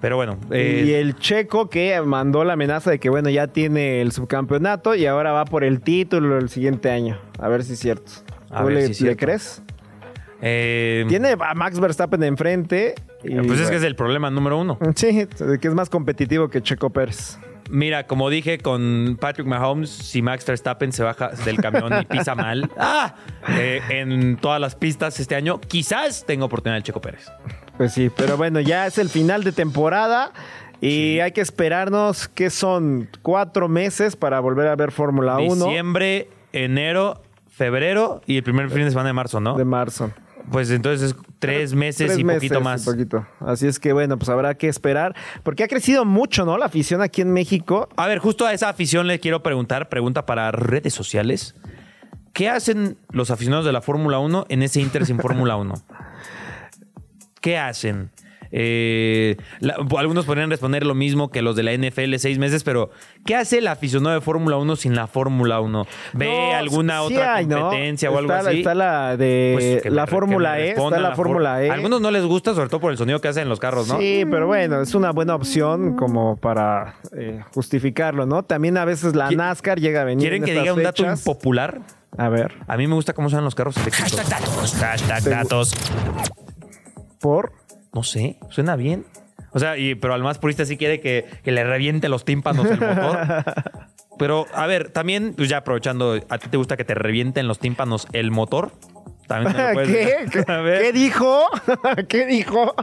[0.00, 4.00] Pero bueno, eh, y el checo que mandó la amenaza de que, bueno, ya tiene
[4.00, 7.18] el subcampeonato y ahora va por el título el siguiente año.
[7.38, 8.10] A ver si es cierto.
[8.50, 9.62] A ¿Tú ver le, si es le crees?
[10.42, 12.94] Eh, Tiene a Max Verstappen enfrente.
[13.24, 14.78] y, pues es que es el problema número uno.
[14.94, 15.26] Sí,
[15.60, 17.38] que es más competitivo que Checo Pérez.
[17.70, 22.34] Mira, como dije con Patrick Mahomes, si Max Verstappen se baja del camión y pisa
[22.34, 23.14] mal ¡ah!
[23.48, 27.30] Eh, en todas las pistas este año, quizás tenga oportunidad el Checo Pérez.
[27.76, 30.32] Pues sí, pero bueno, ya es el final de temporada
[30.80, 36.28] y hay que esperarnos que son cuatro meses para volver a ver Fórmula 1 Diciembre,
[36.52, 39.56] enero, febrero y el primer fin de semana de marzo, ¿no?
[39.56, 40.10] de marzo.
[40.50, 42.84] Pues entonces es tres meses Tres y meses poquito y más.
[42.84, 43.26] poquito.
[43.40, 46.58] Así es que bueno, pues habrá que esperar porque ha crecido mucho, ¿no?
[46.58, 47.88] La afición aquí en México.
[47.96, 51.54] A ver, justo a esa afición le quiero preguntar, pregunta para redes sociales.
[52.32, 55.74] ¿Qué hacen los aficionados de la Fórmula 1 en ese Inter sin Fórmula 1?
[57.40, 58.10] ¿Qué hacen?
[58.52, 62.90] Eh, la- algunos podrían responder lo mismo que los de la NFL seis meses, pero
[63.24, 65.86] ¿qué hace el aficionado de Fórmula 1 sin la Fórmula 1?
[66.14, 67.60] ¿Ve No, alguna sí otra hay, ¿no?
[67.60, 68.58] competencia o algo Está así?
[68.58, 71.70] Está la de Pues me la Fórmula E, está la Fórmula E.
[71.70, 73.98] A algunos no les gusta, sobre todo por el sonido que hacen los carros, ¿no?
[73.98, 78.42] Sí, pero bueno, es una buena opción como para eh, justificarlo, ¿no?
[78.42, 81.02] También a veces la ¿Qui- NASCAR llega a venir ¿Quieren en que diga un dato
[81.04, 81.20] fechas.
[81.20, 81.80] impopular?
[82.18, 84.12] A ver, A mí me gusta cómo suenan los carros eléctricos.
[84.16, 84.74] Hashtag datos.
[84.74, 85.72] Hashtag datos.
[87.20, 87.52] por
[87.92, 89.04] No sé, suena bien.
[89.52, 92.66] O sea, y, pero al más purista sí quiere que, que le reviente los tímpanos
[92.70, 93.18] el motor.
[94.18, 97.58] Pero, a ver, también, pues ya aprovechando, ¿a ti te gusta que te revienten los
[97.58, 98.70] tímpanos el motor?
[99.26, 100.44] También me lo puedes- ¿Qué?
[100.44, 100.82] ¿Qué, A ver.
[100.82, 101.46] ¿Qué dijo?
[102.06, 102.74] ¿Qué dijo?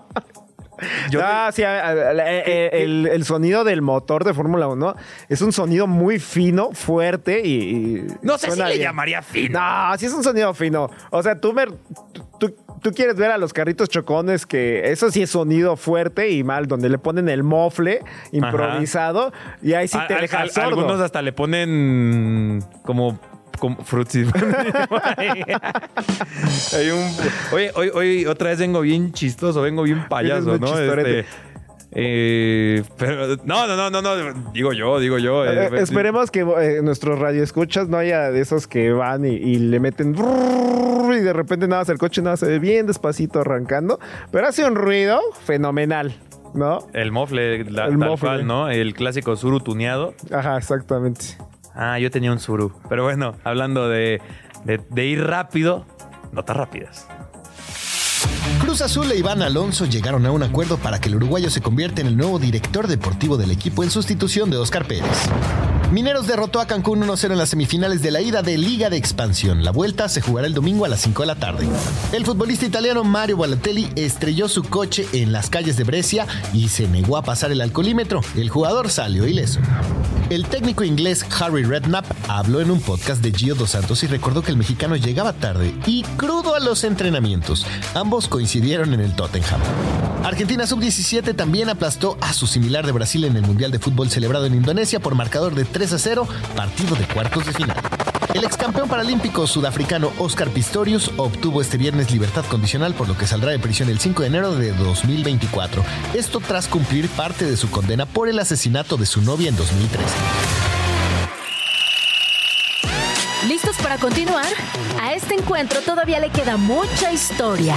[1.12, 4.96] Yo- Ah, sí, a- eh, el, el sonido del motor de Fórmula 1
[5.30, 7.54] es un sonido muy fino, fuerte y.
[7.54, 9.60] y no sé si le llamaría fino.
[9.60, 10.89] No, sí es un sonido fino.
[11.12, 11.65] O sea, tú, me,
[12.39, 12.56] tú,
[12.88, 16.67] tú quieres ver a los carritos chocones que eso sí es sonido fuerte y mal,
[16.67, 20.69] donde le ponen el mofle improvisado y ahí sí te a- deja sordo.
[20.69, 23.19] Algunos hasta le ponen como,
[23.60, 24.30] como frutsis.
[26.73, 27.12] Hay un-
[27.52, 30.80] Oye, hoy, hoy otra vez vengo bien chistoso, vengo bien payaso, ¿no?
[30.80, 31.26] Este,
[31.99, 35.43] eh, pero no, no, no, no, no, digo yo, digo yo.
[35.45, 39.55] eh, Eh, esperemos que eh, nuestros radioescuchas no haya de esos que van y, y
[39.57, 43.99] le meten y de repente nada más el coche nada se ve bien despacito arrancando,
[44.31, 46.13] pero hace un ruido fenomenal,
[46.53, 46.79] ¿no?
[46.93, 48.27] El mofle, la- El tal mofle.
[48.29, 48.69] cual, ¿no?
[48.69, 50.13] El clásico suru tuneado.
[50.31, 51.25] Ajá, exactamente.
[51.73, 52.73] Ah, yo tenía un suru.
[52.89, 54.21] Pero bueno, hablando de,
[54.65, 55.86] de- de ir rápido,
[56.31, 57.07] notas rápidas.
[58.60, 62.01] Cruz Azul e Iván Alonso llegaron a un acuerdo para que el uruguayo se convierta
[62.01, 65.29] en el nuevo director deportivo del equipo en sustitución de Oscar Pérez.
[65.91, 69.63] Mineros derrotó a Cancún 1-0 en las semifinales de la ida de Liga de Expansión.
[69.63, 71.67] La vuelta se jugará el domingo a las 5 de la tarde.
[72.12, 76.88] El futbolista italiano Mario Balotelli estrelló su coche en las calles de Brescia y se
[76.88, 78.21] negó a pasar el alcoholímetro.
[78.36, 79.62] El jugador salió ileso.
[80.30, 84.42] El técnico inglés Harry Redknapp habló en un podcast de Gio Dos Santos y recordó
[84.42, 87.66] que el mexicano llegaba tarde y crudo a los entrenamientos.
[87.94, 89.62] Ambos coincidieron en el Tottenham.
[90.26, 94.46] Argentina Sub-17 también aplastó a su similar de Brasil en el Mundial de Fútbol celebrado
[94.46, 97.78] en Indonesia por marcador de 3 a 0, partido de cuartos de final.
[98.38, 103.26] El ex campeón paralímpico sudafricano Oscar Pistorius obtuvo este viernes libertad condicional por lo que
[103.26, 105.84] saldrá de prisión el 5 de enero de 2024.
[106.13, 110.06] Esto tras cumplir parte de su condena por el asesinato de su novia en 2013.
[113.47, 114.45] ¿Listos para continuar?
[115.02, 117.76] A este encuentro todavía le queda mucha historia.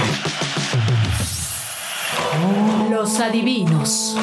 [2.89, 4.17] Los adivinos.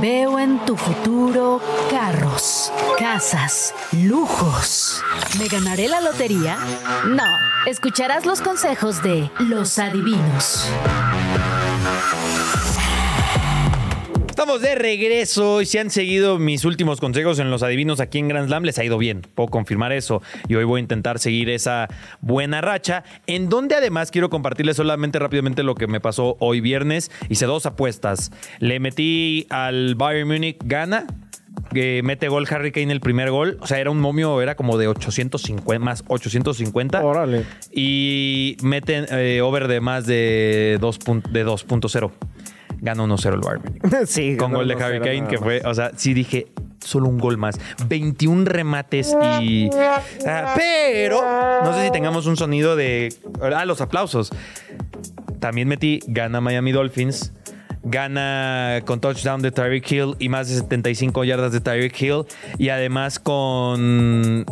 [0.00, 5.02] Veo en tu futuro carros, casas, lujos.
[5.38, 6.58] ¿Me ganaré la lotería?
[7.06, 7.24] No.
[7.66, 10.66] Escucharás los consejos de los adivinos.
[14.42, 18.26] Estamos de regreso y si han seguido mis últimos consejos en los adivinos aquí en
[18.26, 19.22] Grand Slam, les ha ido bien.
[19.36, 20.20] Puedo confirmar eso.
[20.48, 21.86] Y hoy voy a intentar seguir esa
[22.22, 23.04] buena racha.
[23.28, 27.12] En donde además quiero compartirles solamente rápidamente lo que me pasó hoy viernes.
[27.28, 28.32] Hice dos apuestas.
[28.58, 31.06] Le metí al Bayern Munich gana.
[31.72, 33.58] Que mete gol Harry Kane el primer gol.
[33.60, 37.04] O sea, era un momio, era como de 850, más 850.
[37.04, 37.44] Órale.
[37.70, 42.10] Y meten eh, over de más de 2 pun- de 2.0.
[42.82, 44.36] Gana 1-0 el Bayern sí.
[44.36, 46.48] con gol de Harry Kane, que fue, o sea, sí dije,
[46.80, 47.58] solo un gol más.
[47.86, 49.70] 21 remates y...
[50.26, 51.22] ah, pero,
[51.64, 53.14] no sé si tengamos un sonido de...
[53.40, 54.32] Ah, los aplausos.
[55.38, 57.32] También metí, gana Miami Dolphins.
[57.84, 62.24] Gana con touchdown de Tyreek Hill y más de 75 yardas de Tyreek Hill.
[62.58, 64.44] Y además con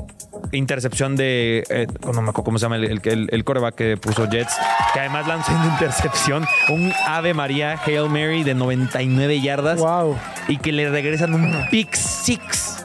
[0.52, 1.64] intercepción de.
[1.70, 4.54] eh, no me acuerdo cómo se llama el, el, el- el coreback que puso Jets.
[4.94, 6.44] Que además lanzó una intercepción.
[6.70, 9.78] Un Ave María Hail Mary de 99 yardas.
[9.78, 10.16] Wow.
[10.48, 12.79] Y que le regresan un pick six.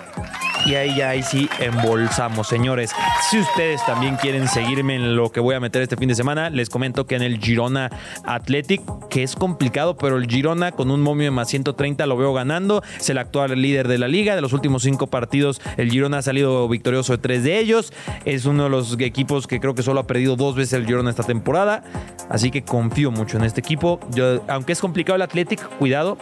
[0.65, 2.91] Y ahí ya ahí sí embolsamos, señores.
[3.29, 6.49] Si ustedes también quieren seguirme en lo que voy a meter este fin de semana,
[6.49, 7.91] les comento que en el Girona
[8.25, 12.33] Athletic, que es complicado, pero el Girona con un momio de más 130 lo veo
[12.33, 12.81] ganando.
[12.97, 14.35] Es el actual líder de la liga.
[14.35, 17.93] De los últimos cinco partidos, el Girona ha salido victorioso de tres de ellos.
[18.25, 21.11] Es uno de los equipos que creo que solo ha perdido dos veces el Girona
[21.11, 21.83] esta temporada.
[22.27, 23.99] Así que confío mucho en este equipo.
[24.47, 26.17] Aunque es complicado el Athletic, cuidado,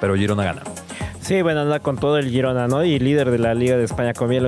[0.00, 0.62] pero Girona gana.
[1.22, 2.84] Sí, bueno, anda con todo el Girona, ¿no?
[2.84, 4.44] Y líder de la Liga de España, como bien.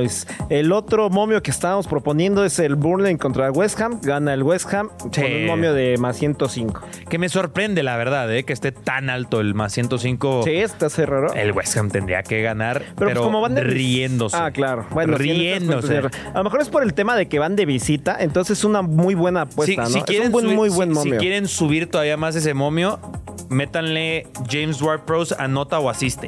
[0.50, 4.00] El otro momio que estábamos proponiendo es el Burnley contra el West Ham.
[4.02, 6.82] Gana el West Ham con un momio de más 105.
[7.08, 8.42] Que me sorprende, la verdad, ¿eh?
[8.44, 10.42] que esté tan alto el más 105.
[10.44, 11.32] Sí, está raro.
[11.32, 14.36] El West Ham tendría que ganar, pero, pues, como van de riéndose.
[14.36, 14.84] Ah, claro.
[14.90, 15.98] Bueno, riéndose.
[15.98, 18.82] A lo mejor es por el tema de que van de visita, entonces es una
[18.82, 19.98] muy buena apuesta, Si- ¿no?
[20.00, 21.18] si quieren es un buen, subir- muy si- buen si, momio.
[21.20, 22.98] quieren subir todavía más ese momio,
[23.48, 26.26] métanle James Ward Pros, anota o asiste.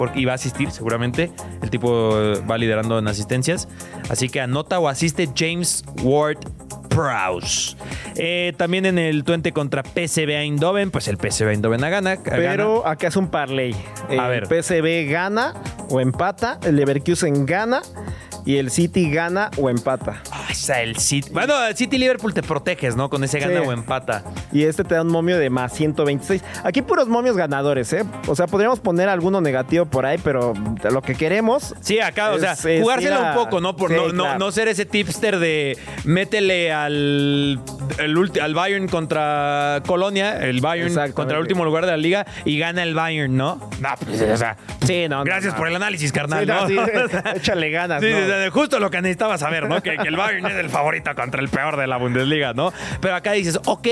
[0.00, 1.30] Porque iba a asistir seguramente.
[1.60, 2.14] El tipo
[2.50, 3.68] va liderando en asistencias.
[4.08, 6.38] Así que anota o asiste James Ward
[6.90, 7.76] Prowse.
[8.16, 12.18] Eh, también en el Twente contra PSV Eindhoven, pues el PSV Eindhoven a gana.
[12.22, 13.74] Pero acá es un parlay.
[14.10, 14.46] A el ver.
[14.62, 15.54] PSV gana
[15.88, 17.80] o empata, el Leverkusen gana
[18.46, 20.22] y el City gana o empata.
[20.32, 21.28] Ah, esa, el City.
[21.30, 23.10] Bueno, el City Liverpool te proteges, ¿no?
[23.10, 23.66] Con ese gana Sí.
[23.66, 24.24] o empata.
[24.50, 26.42] Y este te da un momio de más 126.
[26.64, 28.02] Aquí puros momios ganadores, ¿eh?
[28.26, 30.54] O sea, podríamos poner alguno negativo por ahí, pero
[30.90, 31.74] lo que queremos.
[31.80, 33.76] Sí, acá, o sea, jugársela a- un poco, ¿no?
[33.76, 34.38] Por Sí, no, no- claro.
[34.38, 37.60] no ser ese tipster de métele al,
[37.98, 42.26] el ulti- al Bayern contra Colonia, el Bayern contra el último lugar de la liga
[42.44, 43.56] y gana el Bayern, ¿no?
[43.80, 45.18] No, pues, o sea, Sí, no.
[45.18, 45.58] no, gracias no.
[45.58, 46.86] por el análisis, carnal, Sí, ¿no?
[47.08, 48.10] sí, échale ganas, Sí,
[48.52, 49.82] justo lo que necesitabas saber, ¿no?
[49.82, 52.72] Que, que el Bayern es el favorito contra el peor de la Bundesliga, ¿no?
[53.00, 53.86] Pero acá dices, ok,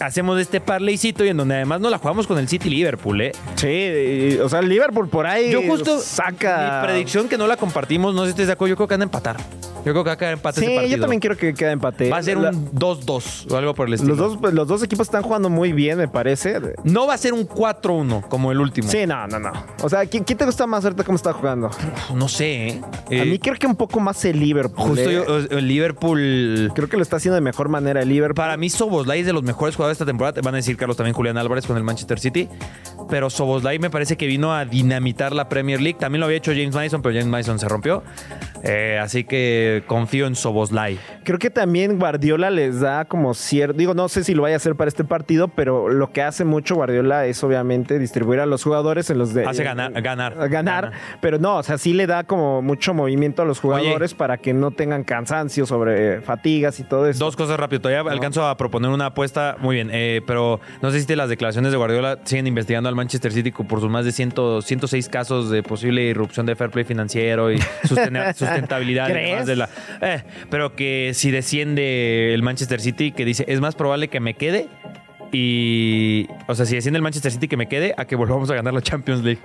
[0.00, 3.32] hacemos este parleycito y en donde además no la jugamos con el City Liverpool, ¿eh?
[3.56, 6.80] Sí, o sea, el Liverpool por ahí Yo justo saca.
[6.80, 9.00] mi predicción que no la compartimos, no sé si de acuerdo, yo creo que van
[9.02, 9.36] a empatar.
[9.84, 10.96] Yo creo que va a quedar empate ese Sí, partido.
[10.96, 12.08] yo también quiero que quede empate.
[12.10, 14.14] Va a ser La- un 2-2 o algo por el estilo.
[14.14, 16.58] los dos, pues, los dos equipos están jugando muy bien, me parece.
[16.84, 18.88] No va a ser un 4-1 como el último.
[18.88, 19.52] Sí, no, no, no.
[19.82, 21.70] O sea, ¿quién, quién te gusta más ahorita cómo está jugando?
[22.14, 22.80] No sé, ¿eh?
[22.82, 24.88] A Eh, mí creo que un poco más el Liverpool.
[24.88, 25.14] Justo ¿eh?
[25.26, 26.72] yo, el Liverpool...
[26.74, 28.34] Creo que lo está haciendo de mejor manera el Liverpool.
[28.36, 30.40] Para mí Soboslai es de los mejores jugadores de esta temporada.
[30.42, 32.48] Van a decir Carlos también Julián Álvarez con el Manchester City.
[33.10, 35.98] Pero Soboslai me parece que vino a dinamitar la Premier League.
[35.98, 38.02] También lo había hecho James Mason, pero James Mason se rompió.
[38.62, 40.98] Eh, así que confío en Soboslai.
[41.24, 43.76] Creo que también Guardiola les da como cierto.
[43.78, 46.44] Digo, no sé si lo vaya a hacer para este partido, pero lo que hace
[46.44, 49.44] mucho Guardiola es obviamente distribuir a los jugadores en los de.
[49.46, 50.34] Hace ganar- ganar.
[50.48, 50.84] ganar.
[50.84, 50.92] Gana.
[51.20, 54.52] Pero no, o sea, sí le da como mucho movimiento a los jugadores para que
[54.54, 57.24] no tengan cansancio sobre fatigas y todo eso.
[57.24, 57.80] Dos cosas rápido.
[57.82, 59.56] Todavía alcanzo a proponer una apuesta.
[59.60, 59.90] Muy bien.
[59.92, 63.50] eh, pero no sé si te las declaraciones de Guardiola siguen investigando al Manchester City
[63.50, 64.32] por sus más de 100,
[64.62, 69.08] 106 casos de posible irrupción de fair play financiero y susten- sustentabilidad.
[69.08, 69.63] de la,
[70.00, 74.34] eh, pero que si desciende el Manchester City, que dice, es más probable que me
[74.34, 74.68] quede.
[75.32, 78.54] Y, o sea, si desciende el Manchester City, que me quede a que volvamos a
[78.54, 79.40] ganar la Champions League.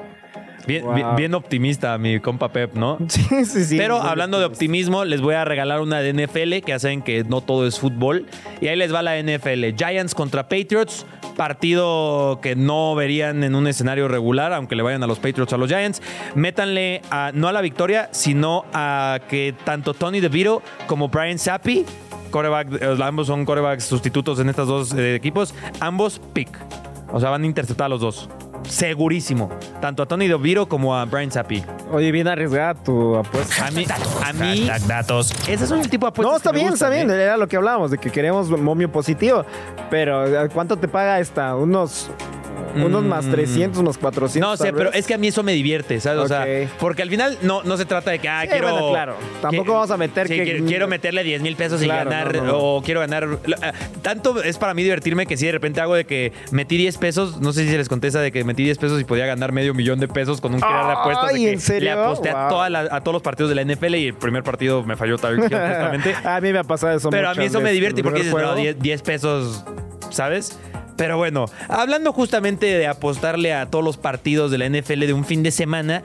[0.69, 0.93] Bien, Wow.
[0.93, 2.99] bien, bien optimista, mi compa Pep, ¿no?
[3.09, 3.75] Sí, sí, sí.
[3.77, 7.41] Pero hablando de optimismo, les voy a regalar una de NFL, que saben que no
[7.41, 8.27] todo es fútbol.
[8.61, 9.75] Y ahí les va la NFL.
[9.75, 15.07] Giants contra Patriots, partido que no verían en un escenario regular, aunque le vayan a
[15.07, 16.03] los Patriots a los Giants.
[16.35, 21.83] Métanle a, no a la victoria, sino a que tanto Tony DeVito como Brian Zappi,
[22.29, 26.49] quarterback, eh, ambos son corebacks sustitutos en estos dos eh, equipos, ambos pick.
[27.11, 28.29] O sea, van a interceptar a los dos.
[28.67, 29.49] Segurísimo.
[29.81, 31.63] Tanto a Tony DeVito como a Brian Zappi.
[31.91, 33.67] Oye, bien arriesgada tu apuesta.
[33.67, 33.85] A mí,
[34.23, 35.31] a mí, datos.
[35.47, 37.19] Ese es un tipo de apuestas No, está que me bien, está gustan, bien.
[37.19, 37.23] ¿eh?
[37.23, 39.43] Era lo que hablábamos, de que queremos momio positivo.
[39.89, 41.55] Pero, ¿cuánto te paga esta?
[41.55, 42.11] Unos
[42.75, 43.31] Unos más Mm.
[43.31, 44.49] 300, más 400.
[44.49, 46.19] No sé, tal pero es que a mí eso me divierte, ¿sabes?
[46.23, 46.45] O sea,
[46.79, 48.71] porque al final no, no se trata de que, ah, Sí, quiero.
[48.71, 49.15] bueno, claro.
[49.41, 52.13] Tampoco que- vamos a meter sí, que- Quiero, quiero meterle 10 mil pesos Claro, y
[52.13, 52.57] ganar, no, no, no.
[52.57, 53.27] o quiero ganar.
[53.61, 56.97] ah, Tanto es para mí divertirme que si de repente hago de que metí 10
[56.97, 59.51] pesos, no sé si se les contesta de que metí 10 pesos y podía ganar
[59.51, 61.29] medio millón de pesos con un crear de apuestas.
[61.29, 61.95] de Ay, que ¿en serio?
[61.95, 64.43] Le aposté a, toda la- a todos los partidos de la NFL y el primer
[64.43, 66.15] partido me falló también justamente.
[66.23, 68.39] a mí me ha pasado eso Pero a mí eso me divierte porque dices, no,
[68.39, 69.63] juego, 10, 10 pesos,
[70.09, 70.57] ¿sabes?
[70.99, 75.23] Pero bueno, hablando justamente de apostarle a todos los partidos de la NFL de un
[75.23, 76.03] fin de semana,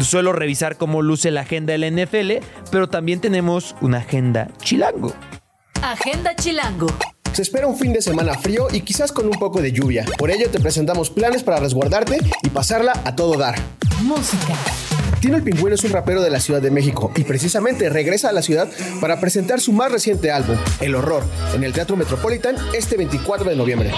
[0.00, 5.14] suelo revisar cómo luce la agenda de la NFL, pero también tenemos una agenda chilango.
[5.80, 6.88] Agenda Chilango.
[7.34, 10.04] Se espera un fin de semana frío y quizás con un poco de lluvia.
[10.18, 13.56] Por ello te presentamos planes para resguardarte y pasarla a todo dar.
[14.02, 14.54] Música.
[15.24, 18.32] Tino el Pingüino es un rapero de la Ciudad de México y precisamente regresa a
[18.32, 18.68] la ciudad
[19.00, 23.56] para presentar su más reciente álbum, El Horror, en el Teatro Metropolitan este 24 de
[23.56, 23.90] noviembre.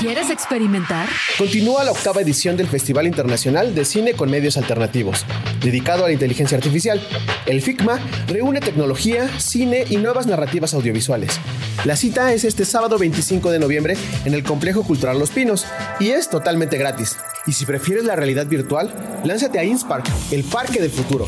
[0.00, 1.08] ¿Quieres experimentar?
[1.38, 5.24] Continúa la octava edición del Festival Internacional de Cine con Medios Alternativos,
[5.60, 7.00] dedicado a la inteligencia artificial.
[7.46, 11.38] El FICMA reúne tecnología, cine y nuevas narrativas audiovisuales.
[11.84, 15.64] La cita es este sábado 25 de noviembre en el Complejo Cultural Los Pinos
[16.00, 17.16] y es totalmente gratis.
[17.46, 21.24] Y si prefieres la realidad virtual, lánzate a Inspark, el parque del futuro.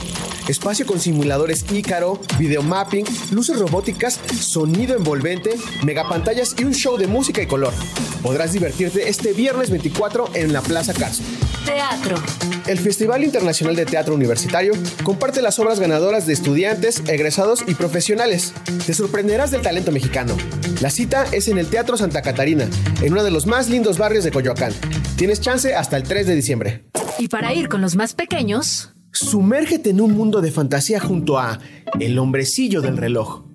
[0.48, 5.54] Espacio con simuladores Ícaro, videomapping, luces robóticas, sonido envolvente,
[5.84, 7.72] megapantallas y un show de música y color.
[8.24, 11.22] Podrás divertirte este viernes 24 en la Plaza Carso.
[11.66, 12.16] Teatro.
[12.66, 18.54] El Festival Internacional de Teatro Universitario comparte las obras ganadoras de estudiantes, egresados y profesionales.
[18.86, 20.36] Te sorprenderás del talento mexicano.
[20.80, 22.68] La cita es en el Teatro Santa Catarina,
[23.02, 24.72] en uno de los más lindos barrios de Coyoacán.
[25.16, 26.84] Tienes chance hasta el 3 de diciembre.
[27.18, 31.58] Y para ir con los más pequeños, Sumérgete en un mundo de fantasía junto a
[31.98, 33.45] El hombrecillo del reloj.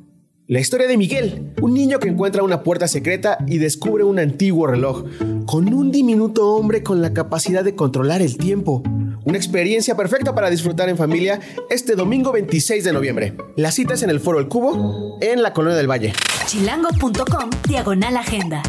[0.52, 4.68] La historia de Miguel, un niño que encuentra una puerta secreta y descubre un antiguo
[4.68, 5.06] reloj,
[5.46, 8.84] con un diminuto hombre con la capacidad de controlar el tiempo.
[9.24, 13.34] Una experiencia perfecta para disfrutar en familia este domingo 26 de noviembre.
[13.56, 16.12] La cita es en el Foro El Cubo, en la Colonia del Valle.
[16.48, 18.62] chilango.com, diagonal agenda.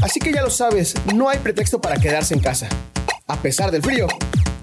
[0.00, 2.66] Así que ya lo sabes, no hay pretexto para quedarse en casa.
[3.26, 4.06] A pesar del frío.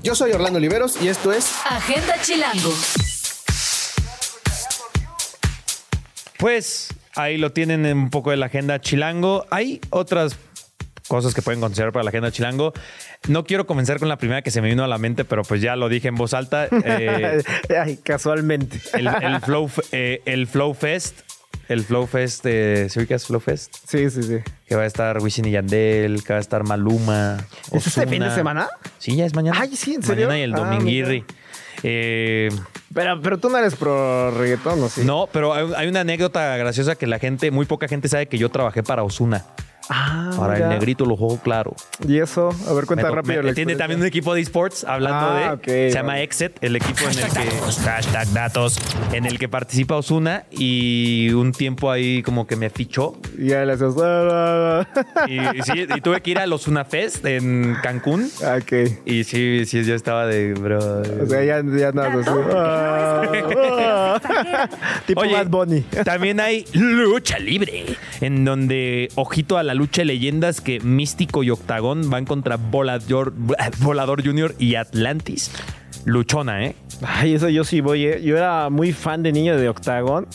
[0.01, 2.71] Yo soy Orlando Oliveros y esto es Agenda Chilango.
[6.37, 9.45] Pues ahí lo tienen en un poco de la agenda chilango.
[9.49, 10.35] Hay otras
[11.07, 12.73] cosas que pueden considerar para la agenda chilango.
[13.27, 15.61] No quiero comenzar con la primera que se me vino a la mente, pero pues
[15.61, 16.67] ya lo dije en voz alta.
[16.71, 17.41] Eh,
[17.83, 18.79] Ay, casualmente.
[18.93, 21.21] el, el Flow, eh, el Flow Fest.
[21.69, 23.75] El Flow Fest, eh, ¿se ubicas Flow Fest?
[23.85, 24.37] Sí, sí, sí.
[24.67, 27.45] Que va a estar Wisin y Yandel, que va a estar Maluma.
[27.73, 28.07] ¿Es este Ozuna.
[28.07, 28.69] fin de semana?
[28.99, 29.57] Sí, ya es mañana.
[29.59, 30.27] Ay, sí, ¿en serio?
[30.27, 31.25] Mañana y el Ah, dominguirri.
[31.83, 32.49] Eh,
[32.93, 35.01] Pero, pero tú no eres pro reggaetón, ¿o sí?
[35.05, 38.37] No, pero hay, hay una anécdota graciosa que la gente, muy poca gente sabe que
[38.37, 39.45] yo trabajé para Osuna.
[39.89, 40.65] Ah, Para mira.
[40.65, 41.73] el negrito lo juego claro.
[42.07, 43.41] Y eso, a ver, cuenta Me rápido.
[43.43, 45.49] me- tiene también un equipo de esports hablando Ah, de.
[45.55, 46.23] ok, se llama vale.
[46.23, 47.81] Exit, el equipo en el que.
[47.85, 48.77] Hashtag datos.
[49.13, 53.17] En el que participa Osuna y un tiempo ahí como que me fichó.
[53.37, 53.93] Y ya le haces.
[54.03, 55.25] ah, ah.
[55.27, 58.29] Y, y sí, y tuve que ir al Osuna Fest en Cancún.
[58.43, 58.73] Ah, Ok.
[59.05, 60.53] Y sí, sí, yo estaba de.
[60.53, 60.79] Bro.
[60.79, 62.13] O sea, ya, ya nada.
[62.53, 63.21] Ah,
[63.55, 64.67] ah.
[65.05, 65.81] tipo Oye, Bad Bunny.
[66.03, 67.85] También hay lucha libre,
[68.21, 73.33] en donde, ojito a la lucha de leyendas, que Místico y Octagón van contra Volador,
[73.79, 75.51] Volador Junior y Atlantis.
[76.05, 76.75] Luchona, ¿eh?
[77.01, 78.05] Ay, eso yo sí voy.
[78.05, 78.21] eh.
[78.23, 80.25] Yo era muy fan de niño de Octagon.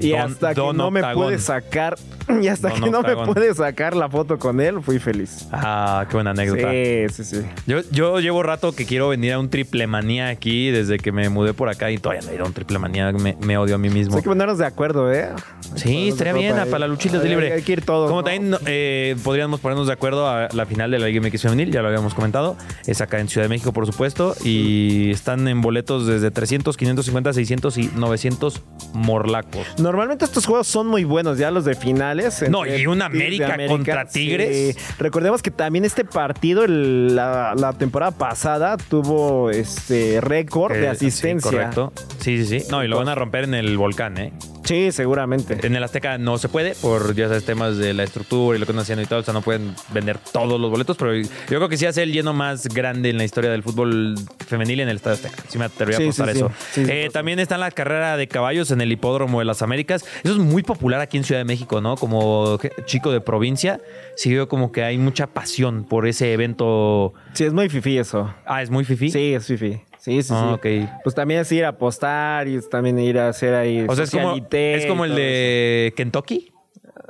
[0.00, 1.24] Y Don- hasta que no me Octagón.
[1.26, 1.96] pude sacar.
[2.42, 5.48] Y hasta que no me pude sacar la foto con él, fui feliz.
[5.52, 6.70] Ah, qué buena anécdota.
[6.70, 7.42] Sí, sí, sí.
[7.66, 11.28] Yo, yo llevo rato que quiero venir a un triple manía aquí desde que me
[11.28, 13.12] mudé por acá y todavía no he ido a un triple manía.
[13.12, 14.16] Me, me odio a mí mismo.
[14.16, 15.28] Hay que ponernos de acuerdo, ¿eh?
[15.74, 17.52] Sí, estaría bien para para la luchita Hay- libre.
[17.52, 18.08] Hay que ir todos.
[18.08, 18.24] Como ¿no?
[18.24, 21.82] también eh, podríamos ponernos de acuerdo a la final de la Liga MX Femenil, ya
[21.82, 22.56] lo habíamos comentado.
[22.86, 24.34] Es acá en Ciudad de México, por supuesto.
[24.44, 28.62] Y están en boletos desde 300, 550, 600 y 900
[28.92, 29.66] morlacos.
[29.78, 31.74] Normalmente estos juegos son muy buenos, ya los de
[32.22, 32.50] finales.
[32.50, 34.76] No, y un de América contra Tigres.
[34.76, 34.94] sí.
[34.98, 40.88] Recordemos que también este partido, el- la, la temporada pasada, tuvo este récord de Eh,
[40.88, 41.50] asistencia.
[41.50, 41.92] sí, correcto.
[42.20, 42.66] Sí, sí, sí.
[42.70, 44.32] No, y lo van a romper en el volcán, ¿eh?
[44.68, 45.66] Sí, seguramente.
[45.66, 48.66] En el Azteca no se puede por, ya sabes, temas de la estructura y lo
[48.66, 49.20] que están haciendo y todo.
[49.20, 52.12] O sea, no pueden vender todos los boletos, pero yo creo que sí hace el
[52.12, 54.14] lleno más grande en la historia del fútbol
[54.46, 55.42] femenil en el Estadio Azteca.
[55.48, 56.38] Sí me atrevería a apostar sí, sí.
[56.38, 56.52] eso.
[56.72, 60.04] Sí, sí, Eh, también está la carrera de caballos en el Hipódromo de las Américas.
[60.22, 61.96] Eso es muy popular aquí en Ciudad de México, ¿no?
[61.96, 63.80] Como chico de provincia,
[64.16, 67.14] sí veo como que hay mucha pasión por ese evento.
[67.32, 68.34] Sí, es muy fifi eso.
[68.44, 69.10] Ah, es muy fifi.
[69.10, 69.80] Sí, es fifi.
[69.98, 70.84] Sí, sí, Ah, sí.
[70.84, 70.90] ok.
[71.02, 73.84] Pues también es ir a apostar y también ir a hacer ahí.
[73.88, 76.52] O sea, es como, es como el de Kentucky.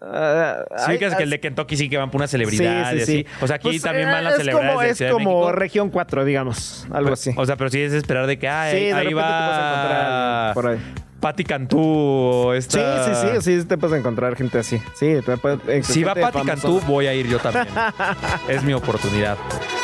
[0.01, 2.91] Ah, Sí, hay- que es que el de Kentucky sí que van por una celebridad
[2.91, 3.13] Sí, y sí, así.
[3.25, 3.27] sí.
[3.43, 5.31] O sea, aquí Pues, también eh, van las es celebridades como, de Es de como
[5.41, 5.53] México.
[5.53, 6.87] región 4, digamos.
[6.93, 7.33] Algo así.
[7.37, 9.59] O sea, pero sí es esperar de que, ah, ahí, de ahí repente te vas
[9.59, 10.11] a encontrar
[10.51, 10.79] va por ahí.
[11.21, 13.33] Pati Cantú o Sí, esta...
[13.33, 14.79] sí, sí, sí, te puedes encontrar gente así.
[14.95, 16.45] Sí, te puedes, Si va famosa.
[16.45, 17.67] Cantú, voy a ir yo también.
[18.49, 19.37] es mi oportunidad.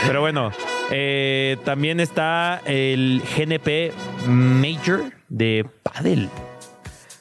[0.07, 0.51] Pero bueno,
[0.91, 3.93] eh, también está el GNP
[4.29, 6.29] Major de Padel.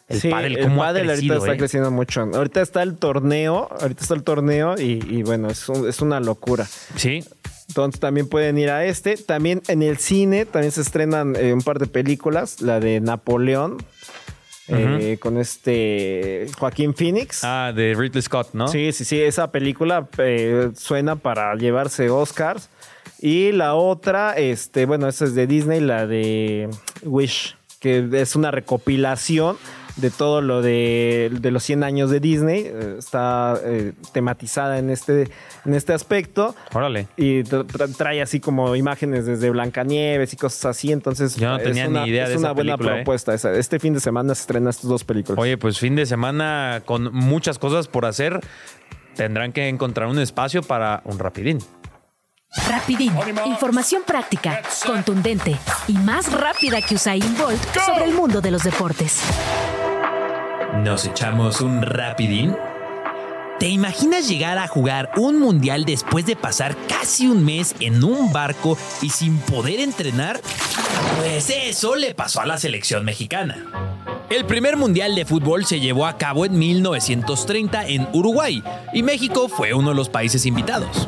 [0.10, 1.58] El sí, pádel, el pádel crecido, ahorita está eh?
[1.58, 2.22] creciendo mucho.
[2.34, 6.20] Ahorita está el torneo, ahorita está el torneo y, y bueno, es, un- es una
[6.20, 6.68] locura.
[6.96, 7.24] Sí.
[7.70, 9.16] Entonces también pueden ir a este.
[9.16, 12.62] También en el cine también se estrenan eh, un par de películas.
[12.62, 13.78] La de Napoleón.
[14.68, 17.44] Eh, con este Joaquín Phoenix.
[17.44, 18.68] Ah, de Ridley Scott, ¿no?
[18.68, 19.22] Sí, sí, sí.
[19.22, 22.70] Esa película eh, suena para llevarse Oscars.
[23.20, 26.70] Y la otra, este, bueno, esa es de Disney, la de
[27.04, 29.58] Wish, que es una recopilación
[29.96, 32.64] de todo lo de, de los 100 años de Disney.
[32.66, 35.30] Eh, está eh, tematizada en este,
[35.66, 36.56] en este aspecto.
[36.74, 37.08] Órale.
[37.18, 40.92] Y tra- tra- trae así como imágenes desde Blancanieves y cosas así.
[40.92, 43.04] Entonces, Yo no es tenía ni una, idea es de una esa buena película, ¿eh?
[43.04, 43.34] propuesta.
[43.34, 45.40] Este fin de semana se estrenan estas dos películas.
[45.40, 48.40] Oye, pues fin de semana con muchas cosas por hacer.
[49.16, 51.60] Tendrán que encontrar un espacio para un rapidín.
[52.70, 53.12] Rapidín,
[53.48, 55.56] información práctica, contundente
[55.88, 59.22] y más rápida que Usain Bolt sobre el mundo de los deportes.
[60.82, 62.56] ¿Nos echamos un rapidín?
[63.60, 68.34] ¿Te imaginas llegar a jugar un mundial después de pasar casi un mes en un
[68.34, 70.42] barco y sin poder entrenar?
[71.18, 73.64] Pues eso le pasó a la selección mexicana.
[74.32, 78.64] El primer mundial de fútbol se llevó a cabo en 1930 en Uruguay
[78.94, 81.08] y México fue uno de los países invitados.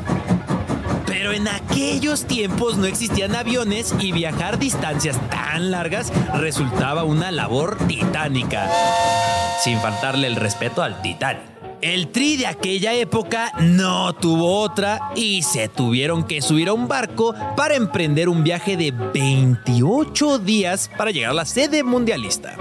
[1.18, 7.78] Pero en aquellos tiempos no existían aviones y viajar distancias tan largas resultaba una labor
[7.88, 8.68] titánica.
[9.64, 11.40] Sin faltarle el respeto al Titanic.
[11.80, 16.86] El tri de aquella época no tuvo otra y se tuvieron que subir a un
[16.86, 22.56] barco para emprender un viaje de 28 días para llegar a la sede mundialista.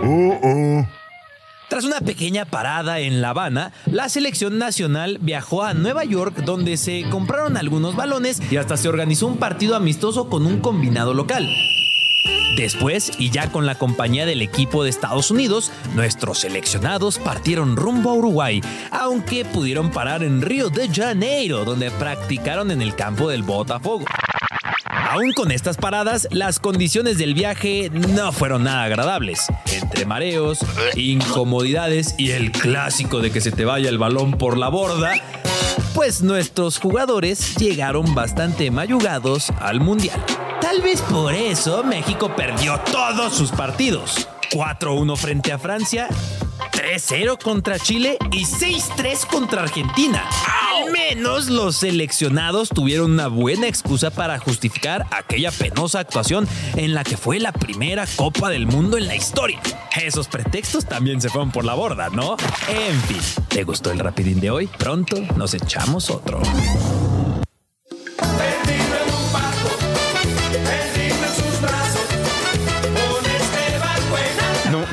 [1.70, 6.78] Tras una pequeña parada en La Habana, la selección nacional viajó a Nueva York donde
[6.78, 11.48] se compraron algunos balones y hasta se organizó un partido amistoso con un combinado local.
[12.56, 18.12] Después, y ya con la compañía del equipo de Estados Unidos, nuestros seleccionados partieron rumbo
[18.12, 18.62] a Uruguay,
[18.92, 24.06] aunque pudieron parar en Río de Janeiro, donde practicaron en el campo del Botafogo.
[25.16, 29.48] Aún con estas paradas, las condiciones del viaje no fueron nada agradables.
[29.72, 30.60] Entre mareos,
[30.98, 35.14] incomodidades y el clásico de que se te vaya el balón por la borda,
[35.94, 40.22] pues nuestros jugadores llegaron bastante mayugados al Mundial.
[40.60, 44.28] Tal vez por eso México perdió todos sus partidos.
[44.52, 46.10] 4-1 frente a Francia,
[46.72, 50.24] 3-0 contra Chile y 6-3 contra Argentina.
[50.76, 57.04] Al menos los seleccionados tuvieron una buena excusa para justificar aquella penosa actuación en la
[57.04, 59.60] que fue la primera Copa del Mundo en la historia.
[60.02, 62.36] Esos pretextos también se fueron por la borda, ¿no?
[62.68, 64.68] En fin, ¿te gustó el rapidín de hoy?
[64.68, 66.42] Pronto nos echamos otro.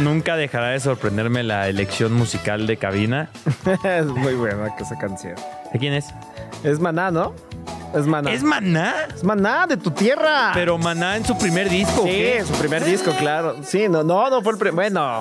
[0.05, 3.31] Nunca dejará de sorprenderme la elección musical de cabina.
[3.85, 5.35] es muy buena que esa canción.
[5.73, 6.07] ¿De quién es?
[6.65, 7.35] Es Maná, ¿no?
[7.95, 8.33] Es Maná.
[8.33, 8.95] ¿Es Maná?
[9.15, 10.53] Es Maná de tu tierra.
[10.55, 12.03] Pero Maná en su primer disco.
[12.03, 13.57] ¿o Sí, en su primer disco, claro.
[13.63, 14.75] Sí, no, no, no fue el primer.
[14.75, 15.21] Bueno.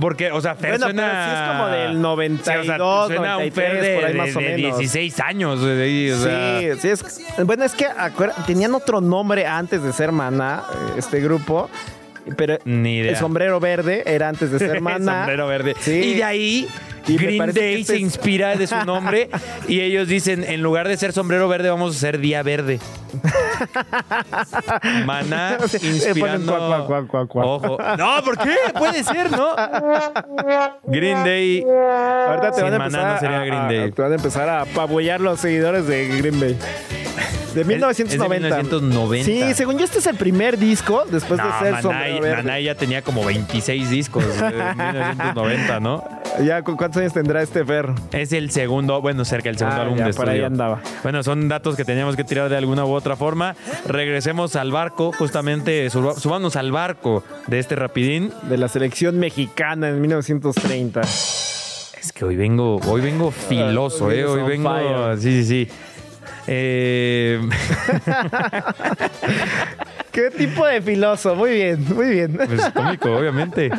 [0.00, 1.02] Porque, o sea, Fer Bueno, suena...
[1.02, 4.04] pero sí es como del 92, Sí, o sea, suena un 93, Fer de, por
[4.04, 4.78] ahí de- más o de menos.
[4.78, 5.60] 16 años.
[5.60, 6.58] güey, o sea.
[6.60, 7.86] Sí, sí, es, bueno, es que
[8.46, 10.62] tenían otro nombre antes de ser Maná,
[10.96, 11.68] este grupo,
[12.36, 13.10] pero Ni idea.
[13.12, 15.20] el sombrero verde era antes de ser Maná.
[15.20, 15.74] Sombrero verde.
[15.80, 15.92] Sí.
[15.92, 16.68] Y de ahí
[17.06, 19.28] Y Green que Day este se es- inspira de su nombre
[19.68, 22.80] y ellos dicen, en lugar de ser sombrero verde, vamos a ser día verde.
[25.04, 26.52] Maná inspirando...
[26.56, 27.46] cuac, cuac, cuac, cuac, cuac.
[27.46, 27.78] Ojo.
[27.98, 28.54] No, ¿por qué?
[28.76, 29.54] Puede ser, ¿no?
[30.84, 31.64] Green Day...
[31.64, 33.92] Ahorita te Sin van a Maná no sería Green a- Day.
[33.92, 36.56] te van a empezar a apabullar los seguidores de Green Day.
[37.54, 38.48] De 1990.
[38.48, 39.24] 1990.
[39.24, 42.36] Sí, según yo este es el primer disco después No, de ser verde.
[42.36, 46.04] Maná ya tenía como 26 discos en 1990, ¿no?
[46.44, 47.92] Ya, ¿cu- ¿cuántos años tendrá este Fer?
[48.12, 50.46] Es el segundo, bueno, cerca del segundo Ah, álbum ya, de por ahí estudio.
[50.48, 50.80] andaba.
[51.04, 53.54] Bueno, son datos que teníamos que tirar de alguna u otra forma.
[53.86, 58.32] Regresemos al barco, justamente suba- subamos al barco de este rapidín.
[58.48, 61.02] De la selección mexicana en 1930.
[61.02, 64.24] Es que hoy vengo, hoy vengo filoso, hoy eh.
[64.24, 64.68] Hoy vengo.
[64.74, 65.18] fire.
[65.18, 65.72] Sí, sí, sí.
[66.46, 67.40] Eh,
[70.12, 71.34] ¿Qué tipo de filoso?
[71.34, 72.36] Muy bien, muy bien.
[72.36, 73.70] pues cómico, obviamente.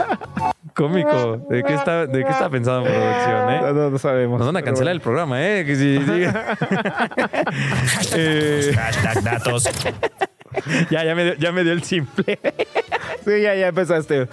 [0.74, 1.38] Cómico.
[1.50, 3.62] ¿De qué está, de qué está pensando producción, eh?
[3.62, 4.40] No, no, no sabemos.
[4.40, 5.64] Nos van a cancelar el programa, ¿eh?
[5.66, 6.30] Que si sigue.
[8.18, 9.70] Eh, Hashtag datos.
[10.90, 12.40] ya, ya me, dio, ya me dio el simple.
[13.26, 14.28] Sí, ya, ya empezaste.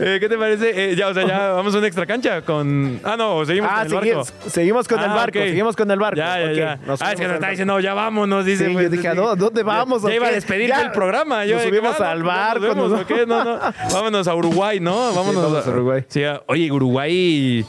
[0.00, 0.90] Eh, ¿Qué te parece?
[0.90, 3.00] Eh, ya, o sea, ya vamos a una extra cancha con.
[3.04, 4.50] Ah, no, seguimos Ah, con el segui- barco.
[4.50, 6.16] seguimos con el Ah, barco, seguimos con el barco.
[6.16, 6.76] Ya, ya, Ok, ya.
[6.84, 8.66] nos Ah, es que nos está diciendo, ya vámonos, dice.
[8.66, 9.16] Sí, pues, yo dije, ¿a sí.
[9.18, 10.02] dónde- dónde vamos?
[10.02, 10.34] Ya, ya iba a qué?
[10.34, 11.44] despedirse Ya, el programa.
[11.44, 12.58] Yo nos subimos al barco.
[12.66, 13.24] nos vemos, nos- ¿o qué?
[13.24, 13.60] No, no.
[13.92, 14.96] Vámonos a Uruguay, ¿no?
[15.14, 16.04] Vámonos vamos a Uruguay.
[16.08, 17.64] Sí, oye, Uruguay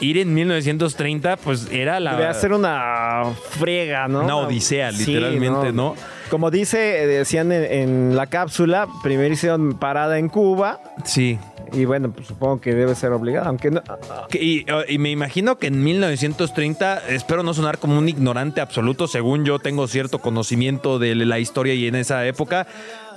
[0.00, 2.16] ir en 1930, pues era la.
[2.16, 3.22] Debe ser una
[3.58, 4.20] friega, ¿no?
[4.24, 5.94] Una odisea, Sí, literalmente, ¿no?
[6.30, 11.38] Como dice, eh, decían en, en la cápsula, primero hicieron parada en Cuba Sí.
[11.72, 13.80] y bueno, pues supongo que debe ser obligada, aunque no,
[14.28, 18.60] Que- Y, uh, y me imagino que en 1930, espero no sonar como un ignorante
[18.60, 22.66] absoluto, según yo tengo cierto conocimiento de la historia y en esa época,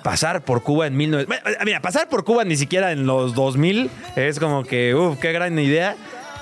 [0.03, 1.43] pasar por Cuba en 1900...
[1.65, 5.57] Mira, pasar por Cuba ni siquiera en los 2000 es como que, uff, qué gran
[5.57, 5.95] idea.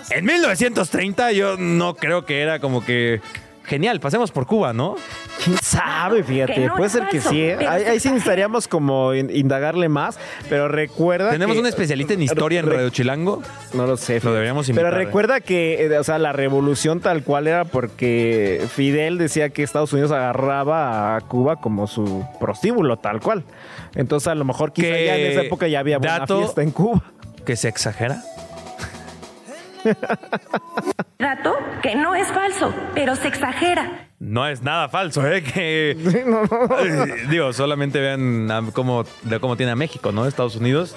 [0.10, 3.22] En 1930 yo no creo que era como que...
[3.68, 4.96] Genial, pasemos por Cuba, ¿no?
[5.44, 7.58] quién sabe, fíjate, no puede ser que sí, ¿eh?
[7.68, 10.18] ahí, sí necesitaríamos como in- indagarle más,
[10.50, 13.44] pero recuerda Tenemos que- un especialista en historia en Radio Chilango.
[13.74, 14.20] No lo sé.
[14.24, 14.90] Lo deberíamos invitar.
[14.92, 19.64] Pero recuerda que, eh, o sea, la revolución tal cual era porque Fidel decía que
[19.64, 23.44] Estados Unidos agarraba a Cuba como su prostíbulo, tal cual.
[23.96, 26.72] Entonces, a lo mejor quizá ya en esa época ya había buena dato- fiesta en
[26.72, 27.04] Cuba.
[27.46, 28.22] Que se exagera.
[31.20, 34.08] Dato que no es falso, pero se exagera.
[34.20, 35.44] No es nada falso, ¿eh?
[35.44, 40.26] Que, Eh, Digo, solamente vean a cómo, de cómo tiene a México, ¿no?
[40.26, 40.96] Estados Unidos.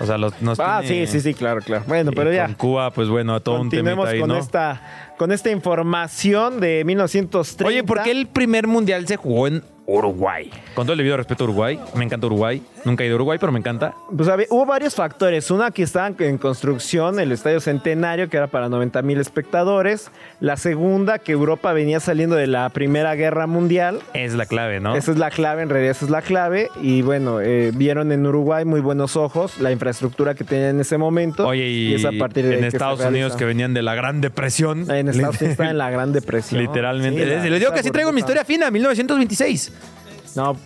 [0.00, 1.84] O sea, los, nos Ah, tiene- sí, sí, sí, claro, claro.
[1.86, 2.46] Bueno, pero ya.
[2.46, 4.36] Con Cuba, pues bueno, todo un temita Continuemos ahí, con ¿no?
[4.36, 7.68] esta con esta información de 1930.
[7.68, 10.50] Oye, ¿por qué el primer mundial se jugó en Uruguay?
[10.74, 11.78] Con todo el debido respeto a Uruguay.
[11.94, 12.62] Me encanta Uruguay.
[12.84, 13.94] Nunca he ido a Uruguay, pero me encanta.
[14.16, 15.50] Pues había- hubo varios factores.
[15.50, 20.10] Una que estaban en construcción, el Estadio Centenario, que era para 90 mil espectadores.
[20.40, 24.00] La segunda, que Europa venía saliendo de la Primera Guerra Mundial.
[24.14, 24.94] Es la clave, ¿no?
[24.96, 26.68] Esa es la clave, en realidad esa es la clave.
[26.80, 30.96] Y bueno, eh, vieron en Uruguay muy buenos ojos la infraestructura que tenían en ese
[30.98, 31.46] momento.
[31.46, 33.36] Oye, y, es a partir de en Estados Unidos realiza.
[33.38, 34.90] que venían de la Gran Depresión.
[34.90, 36.60] En Estados Unidos está en la Gran Depresión.
[36.62, 37.22] Literalmente.
[37.24, 39.72] Sí, la- Les digo que así traigo mi historia fina, 1926.
[40.36, 40.56] No,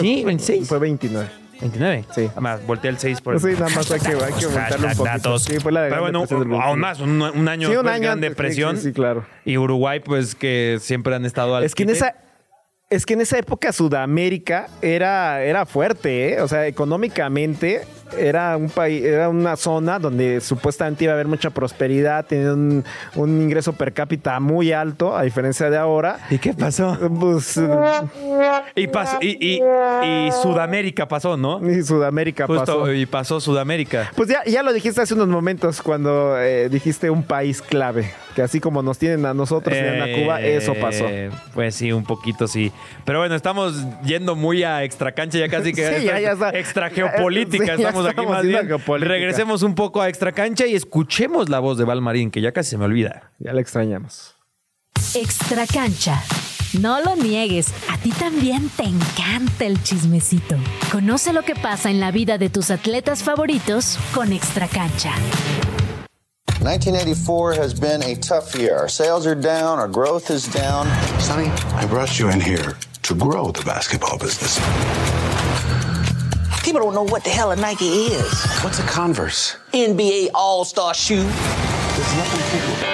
[0.00, 0.68] Sí, 26.
[0.68, 1.28] fue 29.
[1.60, 2.04] 29.
[2.14, 2.28] Sí.
[2.32, 5.04] Además, volteé el 6 por Sí, nada más hay que, hay que aumentarlo un poquito.
[5.04, 5.42] datos.
[5.44, 6.76] Sí, fue la de Pero bueno, aún 21.
[6.76, 8.76] más, un, un año Sí, un año Gran Depresión.
[8.76, 9.24] Sí, sí, claro.
[9.44, 12.16] Y Uruguay, pues que siempre han estado al Es que en esa
[12.90, 16.40] es que en esa época Sudamérica era, era fuerte, ¿eh?
[16.42, 17.82] o sea, económicamente
[18.18, 22.84] era un país, era una zona donde supuestamente iba a haber mucha prosperidad, tenía un,
[23.14, 26.18] un ingreso per cápita muy alto, a diferencia de ahora.
[26.30, 26.96] ¿Y qué pasó?
[27.20, 27.68] Pues eh,
[28.76, 29.60] Y, pasó, y, y-
[30.04, 31.60] y Sudamérica pasó, ¿no?
[31.70, 32.92] y Sudamérica Justo, pasó.
[32.92, 34.10] y pasó Sudamérica.
[34.16, 38.42] Pues ya, ya lo dijiste hace unos momentos cuando eh, dijiste un país clave, que
[38.42, 41.06] así como nos tienen a nosotros, tienen a Cuba, eso pasó.
[41.08, 42.72] Eh, Pues sí, un poquito sí.
[43.04, 46.50] Pero bueno, estamos yendo muy a extra cancha, ya casi que Sí, ya- ya está.
[46.50, 47.76] extra geopolítica.
[47.76, 49.08] Sí, ya estamos aquí estamos más bien.
[49.08, 52.70] Regresemos un poco a extra cancha y escuchemos la voz de Valmarín, que ya casi
[52.70, 53.32] se me olvida.
[53.38, 54.36] Ya la extrañamos.
[55.14, 56.22] Extra cancha.
[56.80, 60.56] No lo niegues, a ti también te encanta el chismecito.
[60.90, 65.12] Conoce lo que pasa en la vida de tus atletas favoritos con Extra cancha.
[66.62, 68.78] 1984 has been a tough year.
[68.78, 70.86] Our sales are down, our growth is down.
[71.18, 74.60] Sonny, I brought you in here to grow the basketball business.
[76.62, 78.46] People don't know what the hell a Nike is.
[78.62, 79.56] What's a Converse?
[79.72, 81.24] NBA All Star shoe.
[81.28, 82.91] Hola,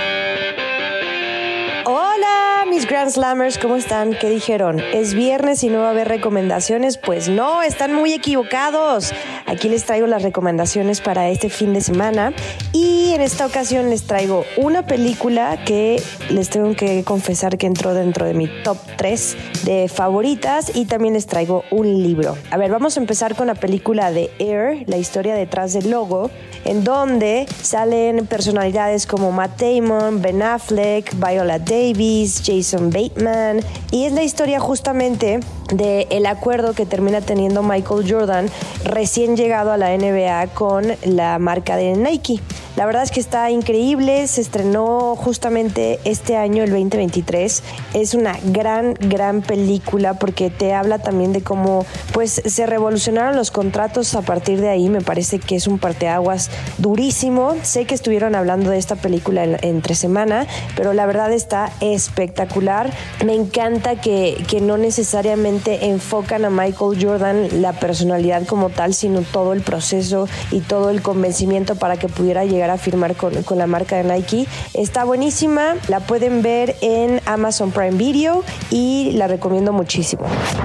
[2.78, 4.14] mis Grand Slammers, ¿cómo están?
[4.14, 4.78] ¿Qué dijeron?
[4.78, 6.96] ¿Es viernes y no va a haber recomendaciones?
[6.96, 9.12] Pues no, están muy equivocados.
[9.46, 12.32] Aquí les traigo las recomendaciones para este fin de semana
[12.72, 16.00] y en esta ocasión les traigo una película que
[16.30, 21.14] les tengo que confesar que entró dentro de mi top 3 de favoritas y también
[21.14, 22.36] les traigo un libro.
[22.52, 26.30] A ver, vamos a empezar con la película de Air, la historia detrás del logo,
[26.64, 33.60] en donde salen personalidades como Matt Damon, Ben Affleck, Viola Davis, Jason Bateman
[33.90, 35.40] y es la historia justamente
[35.72, 38.48] de el acuerdo que termina teniendo Michael Jordan
[38.84, 42.40] recién llegado a la NBA con la marca de Nike.
[42.78, 47.64] La verdad es que está increíble, se estrenó justamente este año, el 2023.
[47.92, 53.50] Es una gran, gran película porque te habla también de cómo pues se revolucionaron los
[53.50, 54.88] contratos a partir de ahí.
[54.90, 57.56] Me parece que es un parteaguas durísimo.
[57.64, 62.92] Sé que estuvieron hablando de esta película en- entre semana, pero la verdad está espectacular.
[63.26, 69.22] Me encanta que, que no necesariamente enfocan a Michael Jordan la personalidad como tal, sino
[69.22, 73.58] todo el proceso y todo el convencimiento para que pudiera llegar a firmar con, con
[73.58, 74.46] la marca de Nike.
[74.74, 80.24] Está buenísima, la pueden ver en Amazon Prime Video y la recomiendo muchísimo.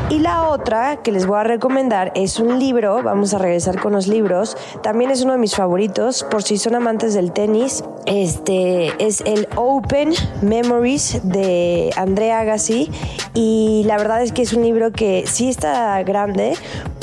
[0.09, 3.93] Y la otra que les voy a recomendar es un libro, vamos a regresar con
[3.93, 8.93] los libros, también es uno de mis favoritos, por si son amantes del tenis, este
[9.03, 12.91] es el Open Memories de Andrea Agassi
[13.33, 16.53] y la verdad es que es un libro que sí está grande,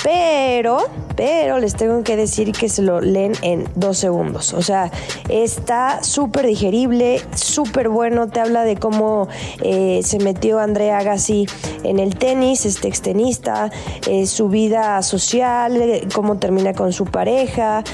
[0.03, 0.79] pero,
[1.21, 4.55] pero les tengo que decir que se lo leen en dos segundos.
[4.55, 4.91] O sea,
[5.29, 8.29] está súper digerible, súper bueno.
[8.29, 9.29] Te habla de cómo
[9.61, 11.47] eh, se metió Andrea Agassi
[11.85, 13.71] en el tenis, este extenista,
[14.09, 17.85] eh, su vida social, eh, cómo termina con su pareja.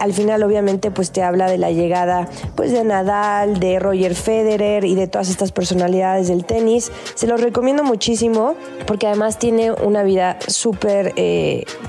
[0.00, 4.84] Al final, obviamente, pues te habla de la llegada pues, de Nadal, de Roger Federer
[4.84, 6.90] y de todas estas personalidades del tenis.
[7.14, 8.56] Se los recomiendo muchísimo
[8.86, 11.14] porque además tiene una vida súper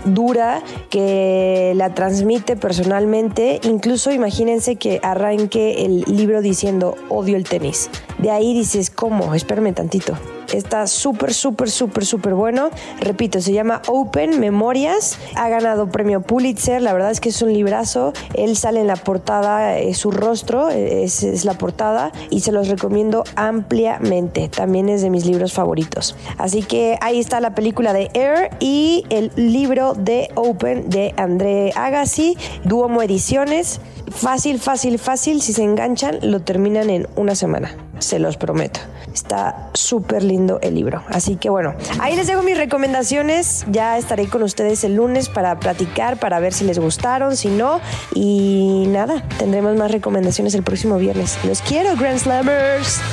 [0.03, 3.59] dura que la transmite personalmente.
[3.63, 7.89] Incluso imagínense que arranque el libro diciendo odio el tenis.
[8.17, 9.33] De ahí dices, ¿cómo?
[9.35, 10.17] Espérame tantito.
[10.55, 12.69] Está súper, súper, súper, súper bueno.
[12.99, 15.17] Repito, se llama Open Memorias.
[15.35, 16.81] Ha ganado premio Pulitzer.
[16.81, 18.13] La verdad es que es un librazo.
[18.33, 22.67] Él sale en la portada, eh, su rostro eh, es, la portada y se los
[22.69, 24.49] recomiendo ampliamente.
[24.49, 26.15] También es de mis libros favoritos.
[26.37, 31.71] Así que ahí está la película de Air y el libro de Open de André
[31.75, 33.79] Agassi, Duomo Ediciones.
[34.11, 35.41] Fácil, fácil, fácil.
[35.41, 37.75] Si se enganchan, lo terminan en una semana.
[37.99, 38.79] Se los prometo.
[39.13, 41.03] Está súper lindo el libro.
[41.09, 43.65] Así que bueno, ahí les dejo mis recomendaciones.
[43.71, 47.81] Ya estaré con ustedes el lunes para platicar, para ver si les gustaron, si no.
[48.13, 51.37] Y nada, tendremos más recomendaciones el próximo viernes.
[51.45, 53.01] Los quiero, Grand Slammers.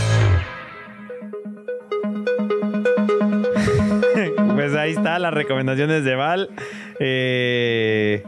[4.55, 6.51] Pues ahí está las recomendaciones de Val.
[7.01, 8.22] Eh,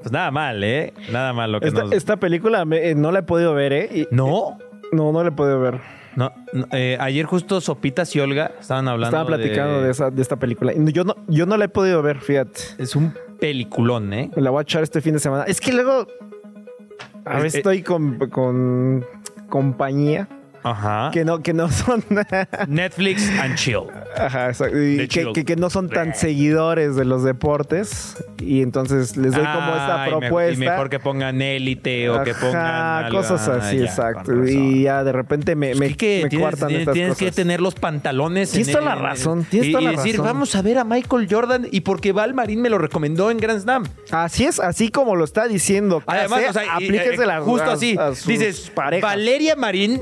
[0.00, 0.92] pues nada mal, ¿eh?
[1.10, 1.92] Nada mal lo que Esta, nos...
[1.92, 3.88] esta película me- eh, no la he podido ver, ¿eh?
[3.92, 4.58] Y- ¿No?
[4.92, 5.80] No, no la he podido ver.
[6.16, 10.20] No, no, eh, ayer justo Sopitas y Olga estaban hablando Estaba platicando de, esa, de
[10.22, 10.72] esta película.
[10.74, 12.60] Yo no, yo no la he podido ver, fíjate.
[12.78, 14.30] Es un peliculón, ¿eh?
[14.36, 15.44] Me la voy a echar este fin de semana.
[15.44, 16.06] Es que luego.
[17.24, 19.04] A Es- veces eh, estoy con, con
[19.48, 20.28] compañía
[20.62, 21.10] Ajá.
[21.12, 22.04] que no, que no son.
[22.68, 23.84] Netflix and chill.
[24.16, 24.80] Ajá, exacto.
[24.80, 25.32] Y que, chill.
[25.32, 28.16] que- que no son tan seguidores de los deportes.
[28.38, 30.52] Y entonces les doy como esta propuesta.
[30.52, 33.18] Y mejor que pongan élite o que pongan algo.
[33.18, 34.44] cosas Ah, así, ya, exacto.
[34.46, 37.24] Y ya de repente me, que me tienes, cuartan tienes- estas tienes cosas.
[37.24, 38.50] que tener los pantalones.
[38.50, 40.26] Tienes en toda la razón, tienes y, toda la y decir, razón.
[40.26, 43.60] vamos a ver a Michael Jordan y porque Val Marín me lo recomendó en Grand
[43.60, 43.84] Slam.
[44.10, 46.02] Así es, así como lo está diciendo.
[46.06, 47.96] Además, o sea, aplíquese eh, la justo así.
[47.98, 49.10] a sus dices, parejas.
[49.10, 50.00] Valeria Marín,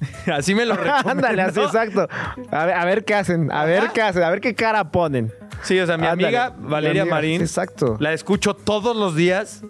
[0.32, 1.10] así me lo recomendó.
[1.10, 2.08] Ándale, así, exacto.
[2.50, 5.32] A ver, a ver qué hacen, a ver qué hacen, a ver qué cara ponen.
[5.62, 7.96] Sí, o sea, mi Ándale, amiga mi Valeria amiga, Marín, exacto.
[8.00, 9.62] la escucho todos los días.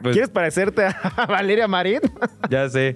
[0.00, 2.00] Pues, ¿Quieres parecerte a Valeria Marín?
[2.48, 2.94] Ya sé.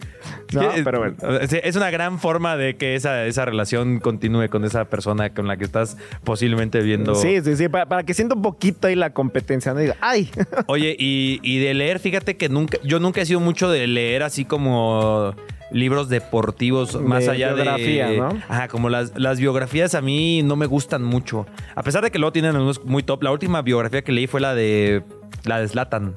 [0.52, 1.16] No, pero bueno.
[1.40, 5.46] Es, es una gran forma de que esa, esa relación continúe con esa persona con
[5.46, 7.14] la que estás posiblemente viendo.
[7.14, 10.30] Sí, sí, sí, para, para que sienta un poquito ahí la competencia, no diga, ay,
[10.68, 14.22] Oye, y, y de leer, fíjate que nunca, yo nunca he sido mucho de leer
[14.22, 15.34] así como
[15.70, 18.28] libros deportivos más De allá biografía, de ¿no?
[18.48, 22.18] ajá como las, las biografías a mí no me gustan mucho a pesar de que
[22.18, 25.02] luego tienen algunos muy top la última biografía que leí fue la de
[25.44, 26.14] la de Zlatan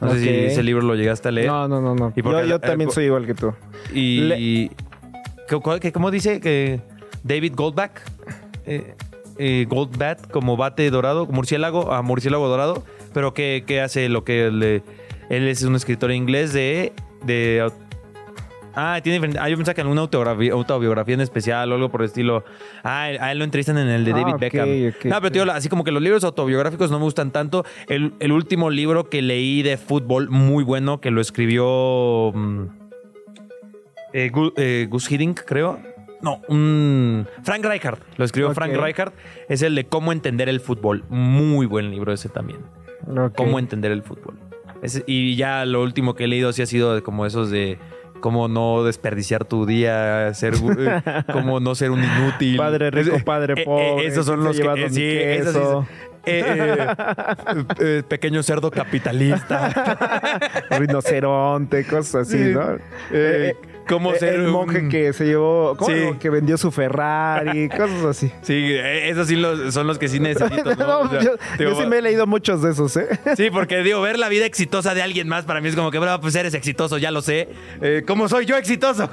[0.00, 2.12] no sé si ese libro lo llegaste a leer no, no, no, no.
[2.16, 3.52] ¿Y por Yo, Eh, también soy igual que tú.
[3.92, 4.70] y Le-
[5.48, 6.80] ¿qué- cuál- qué- ¿cómo dice que
[7.24, 8.02] David Goldback
[8.66, 8.94] eh,
[9.38, 14.50] eh, Goldbat como bate dorado murciélago a murciélago dorado pero que, que hace lo que
[14.50, 14.82] le-
[15.28, 16.92] él es un escritor inglés de
[17.24, 17.68] de
[18.74, 19.38] Ah, tiene diferente.
[19.40, 22.44] Ah, yo pensaba que en una autobiografía, autobiografía en especial o algo por el estilo.
[22.82, 24.68] Ah, a él lo entrevistan en el de Ah, David Beckham.
[25.10, 27.64] no, pero tío, así como que los libros autobiográficos no me gustan tanto.
[27.88, 32.64] El, el último libro que leí de fútbol, muy bueno, que lo escribió mm,
[34.12, 35.78] eh, eh, Gus Hiddink, creo.
[36.20, 37.98] No, un Frank Rijkaard.
[38.16, 38.54] Lo escribió.
[38.54, 39.12] Frank Rijkaard.
[39.48, 41.04] Es el de Cómo entender el fútbol.
[41.08, 42.60] Muy buen libro ese también.
[43.36, 44.38] Cómo entender el fútbol.
[45.06, 47.78] Y ya lo último que he leído sí ha sido como esos de
[48.22, 51.02] cómo no desperdiciar tu día, ser eh,
[51.32, 52.56] cómo no ser un inútil.
[52.56, 55.02] Padre rico, padre eh, eh, pobre, esos son ¿quién los que eh, sí,
[57.80, 60.38] eh, pequeño cerdo capitalista.
[60.70, 62.52] Rinoceronte, cosas así, Sí.
[62.54, 63.71] ¿no?
[63.82, 66.18] Eh, ¿Cómo eh, ser el un- monje que se llevó, ¿cómo Sí.
[66.20, 68.32] que vendió su Ferrari, cosas así.
[68.42, 70.74] Sí, eh, esos sí los- son los que sí necesito.
[70.76, 70.82] ¿no?
[70.92, 73.08] No, O sea, yo, digo, yo sí me he leído muchos de esos, ¿eh?
[73.36, 75.98] Sí, porque digo, ver la vida exitosa de alguien más para mí es como que,
[75.98, 77.48] bro, pues eres exitoso, ya lo sé.
[77.80, 79.08] Eh, ¿Cómo soy yo exitoso?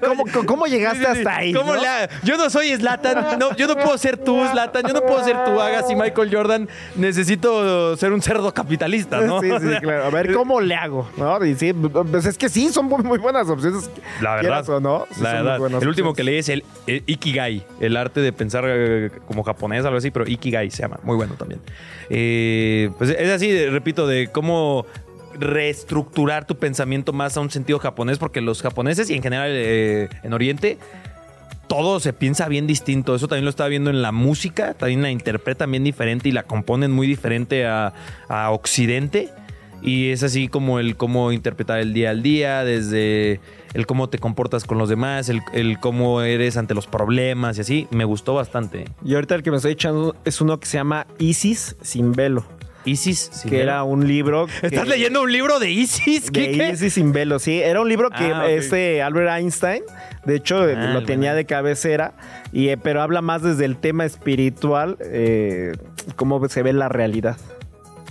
[0.00, 1.52] ¿Cómo, cómo llegaste hasta ahí?
[1.52, 5.36] Yo no soy Slatan, no, yo no puedo ser tú, Slatan, yo no puedo ser
[5.44, 6.68] tú, hagas y Michael Jordan.
[6.96, 9.40] Necesito ser un cerdo capitalista, ¿no?
[9.40, 10.04] Sí, sí, claro.
[10.04, 11.08] A ver, ¿cómo le hago?
[11.16, 11.44] ¿No?
[11.44, 13.90] Y sí, pues es que sí, son muy, muy buenas opciones.
[14.20, 14.68] La verdad.
[14.68, 15.58] o no, sí la son muy verdad.
[15.58, 19.42] buenas El último que leí es el, el Ikigai, el arte de pensar eh, como
[19.42, 21.00] japonés, algo así, pero Ikigai se llama.
[21.02, 21.60] Muy bueno también.
[22.10, 24.86] Eh, pues es así, repito, de cómo
[25.38, 30.08] reestructurar tu pensamiento más a un sentido japonés, porque los japoneses y en general eh,
[30.22, 30.78] en Oriente
[31.66, 33.14] todo se piensa bien distinto.
[33.14, 34.74] Eso también lo estaba viendo en la música.
[34.74, 37.92] También la interpretan bien diferente y la componen muy diferente a,
[38.28, 39.30] a Occidente.
[39.84, 43.38] Y es así como el cómo interpretar el día al día, desde
[43.74, 47.60] el cómo te comportas con los demás, el, el cómo eres ante los problemas y
[47.60, 47.86] así.
[47.90, 48.86] Me gustó bastante.
[49.04, 52.44] Y ahorita el que me estoy echando es uno que se llama Isis sin velo.
[52.86, 53.70] Isis sin que velo.
[53.72, 54.46] era un libro.
[54.60, 56.32] que- ¿Estás leyendo un libro de Isis?
[56.32, 56.70] De Kike?
[56.72, 57.60] Isis sin velo, sí.
[57.60, 59.82] Era un libro que Ah, este Albert Einstein,
[60.24, 62.14] de hecho, Ah, lo el tenía de cabecera,
[62.52, 65.72] y, eh, pero habla más desde el tema espiritual, eh,
[66.16, 67.36] cómo se ve la realidad.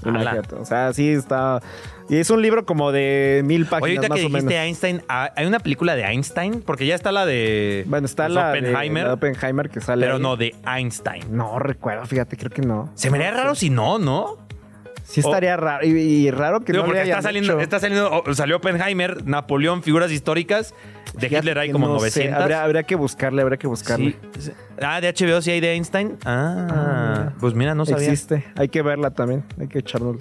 [0.10, 0.56] Imagínate.
[0.56, 1.62] O sea, sí está.
[2.10, 4.42] Y es un libro como de mil Oye, páginas ahorita más que o menos.
[4.50, 6.62] dijiste Einstein, ¿ah, ¿hay una película de Einstein?
[6.62, 9.80] Porque ya está la de Bueno, está pues, la de- Oppenheimer, la de Oppenheimer que
[9.80, 10.06] sale.
[10.06, 10.22] pero ahí.
[10.22, 11.24] no de Einstein.
[11.36, 12.90] No recuerdo, fíjate, creo que no.
[12.96, 14.38] Se me haría raro si no, ¿no?
[15.14, 15.86] Sí estaría raro.
[15.86, 20.12] Y, y raro que Digo, no porque está saliendo, está saliendo, salió Oppenheimer, Napoleón, figuras
[20.12, 20.74] históricas.
[21.14, 22.42] De Fíjate Hitler hay como no sé, 900.
[22.42, 24.16] Habría, habría que buscarle, habría que buscarle.
[24.40, 24.52] Sí.
[24.82, 26.18] Ah, de HBO sí hay de Einstein.
[26.26, 28.08] Ah, pues mira, no sabía.
[28.08, 28.44] Existe.
[28.56, 29.44] Hay que verla también.
[29.60, 30.18] Hay que echarnos.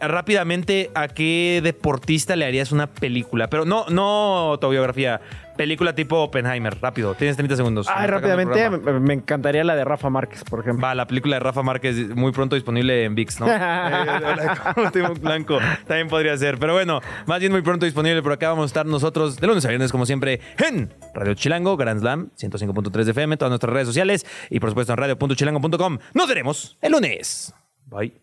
[0.00, 3.50] Rápidamente, ¿a qué deportista le harías una película?
[3.50, 5.20] Pero no, no autobiografía.
[5.58, 6.78] Película tipo Oppenheimer.
[6.80, 7.88] Rápido, tienes 30 segundos.
[7.90, 10.86] Ah, rápidamente, me, me encantaría la de Rafa Márquez, por ejemplo.
[10.86, 13.46] Va, la película de Rafa Márquez muy pronto disponible en VIX, ¿no?
[13.58, 15.58] Eh, Último blanco.
[15.86, 16.58] También podría ser.
[16.58, 18.22] Pero bueno, más bien muy pronto disponible.
[18.22, 21.76] Por acá vamos a estar nosotros de lunes a viernes, como siempre, en Radio Chilango,
[21.76, 25.98] Grand Slam, 105.3 de FM, todas nuestras redes sociales y por supuesto en radio.chilango.com.
[26.14, 27.52] Nos veremos el lunes.
[27.86, 28.14] Bye.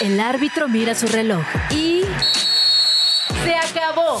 [0.00, 2.02] El árbitro mira su reloj y...
[3.44, 4.20] ¡Se acabó!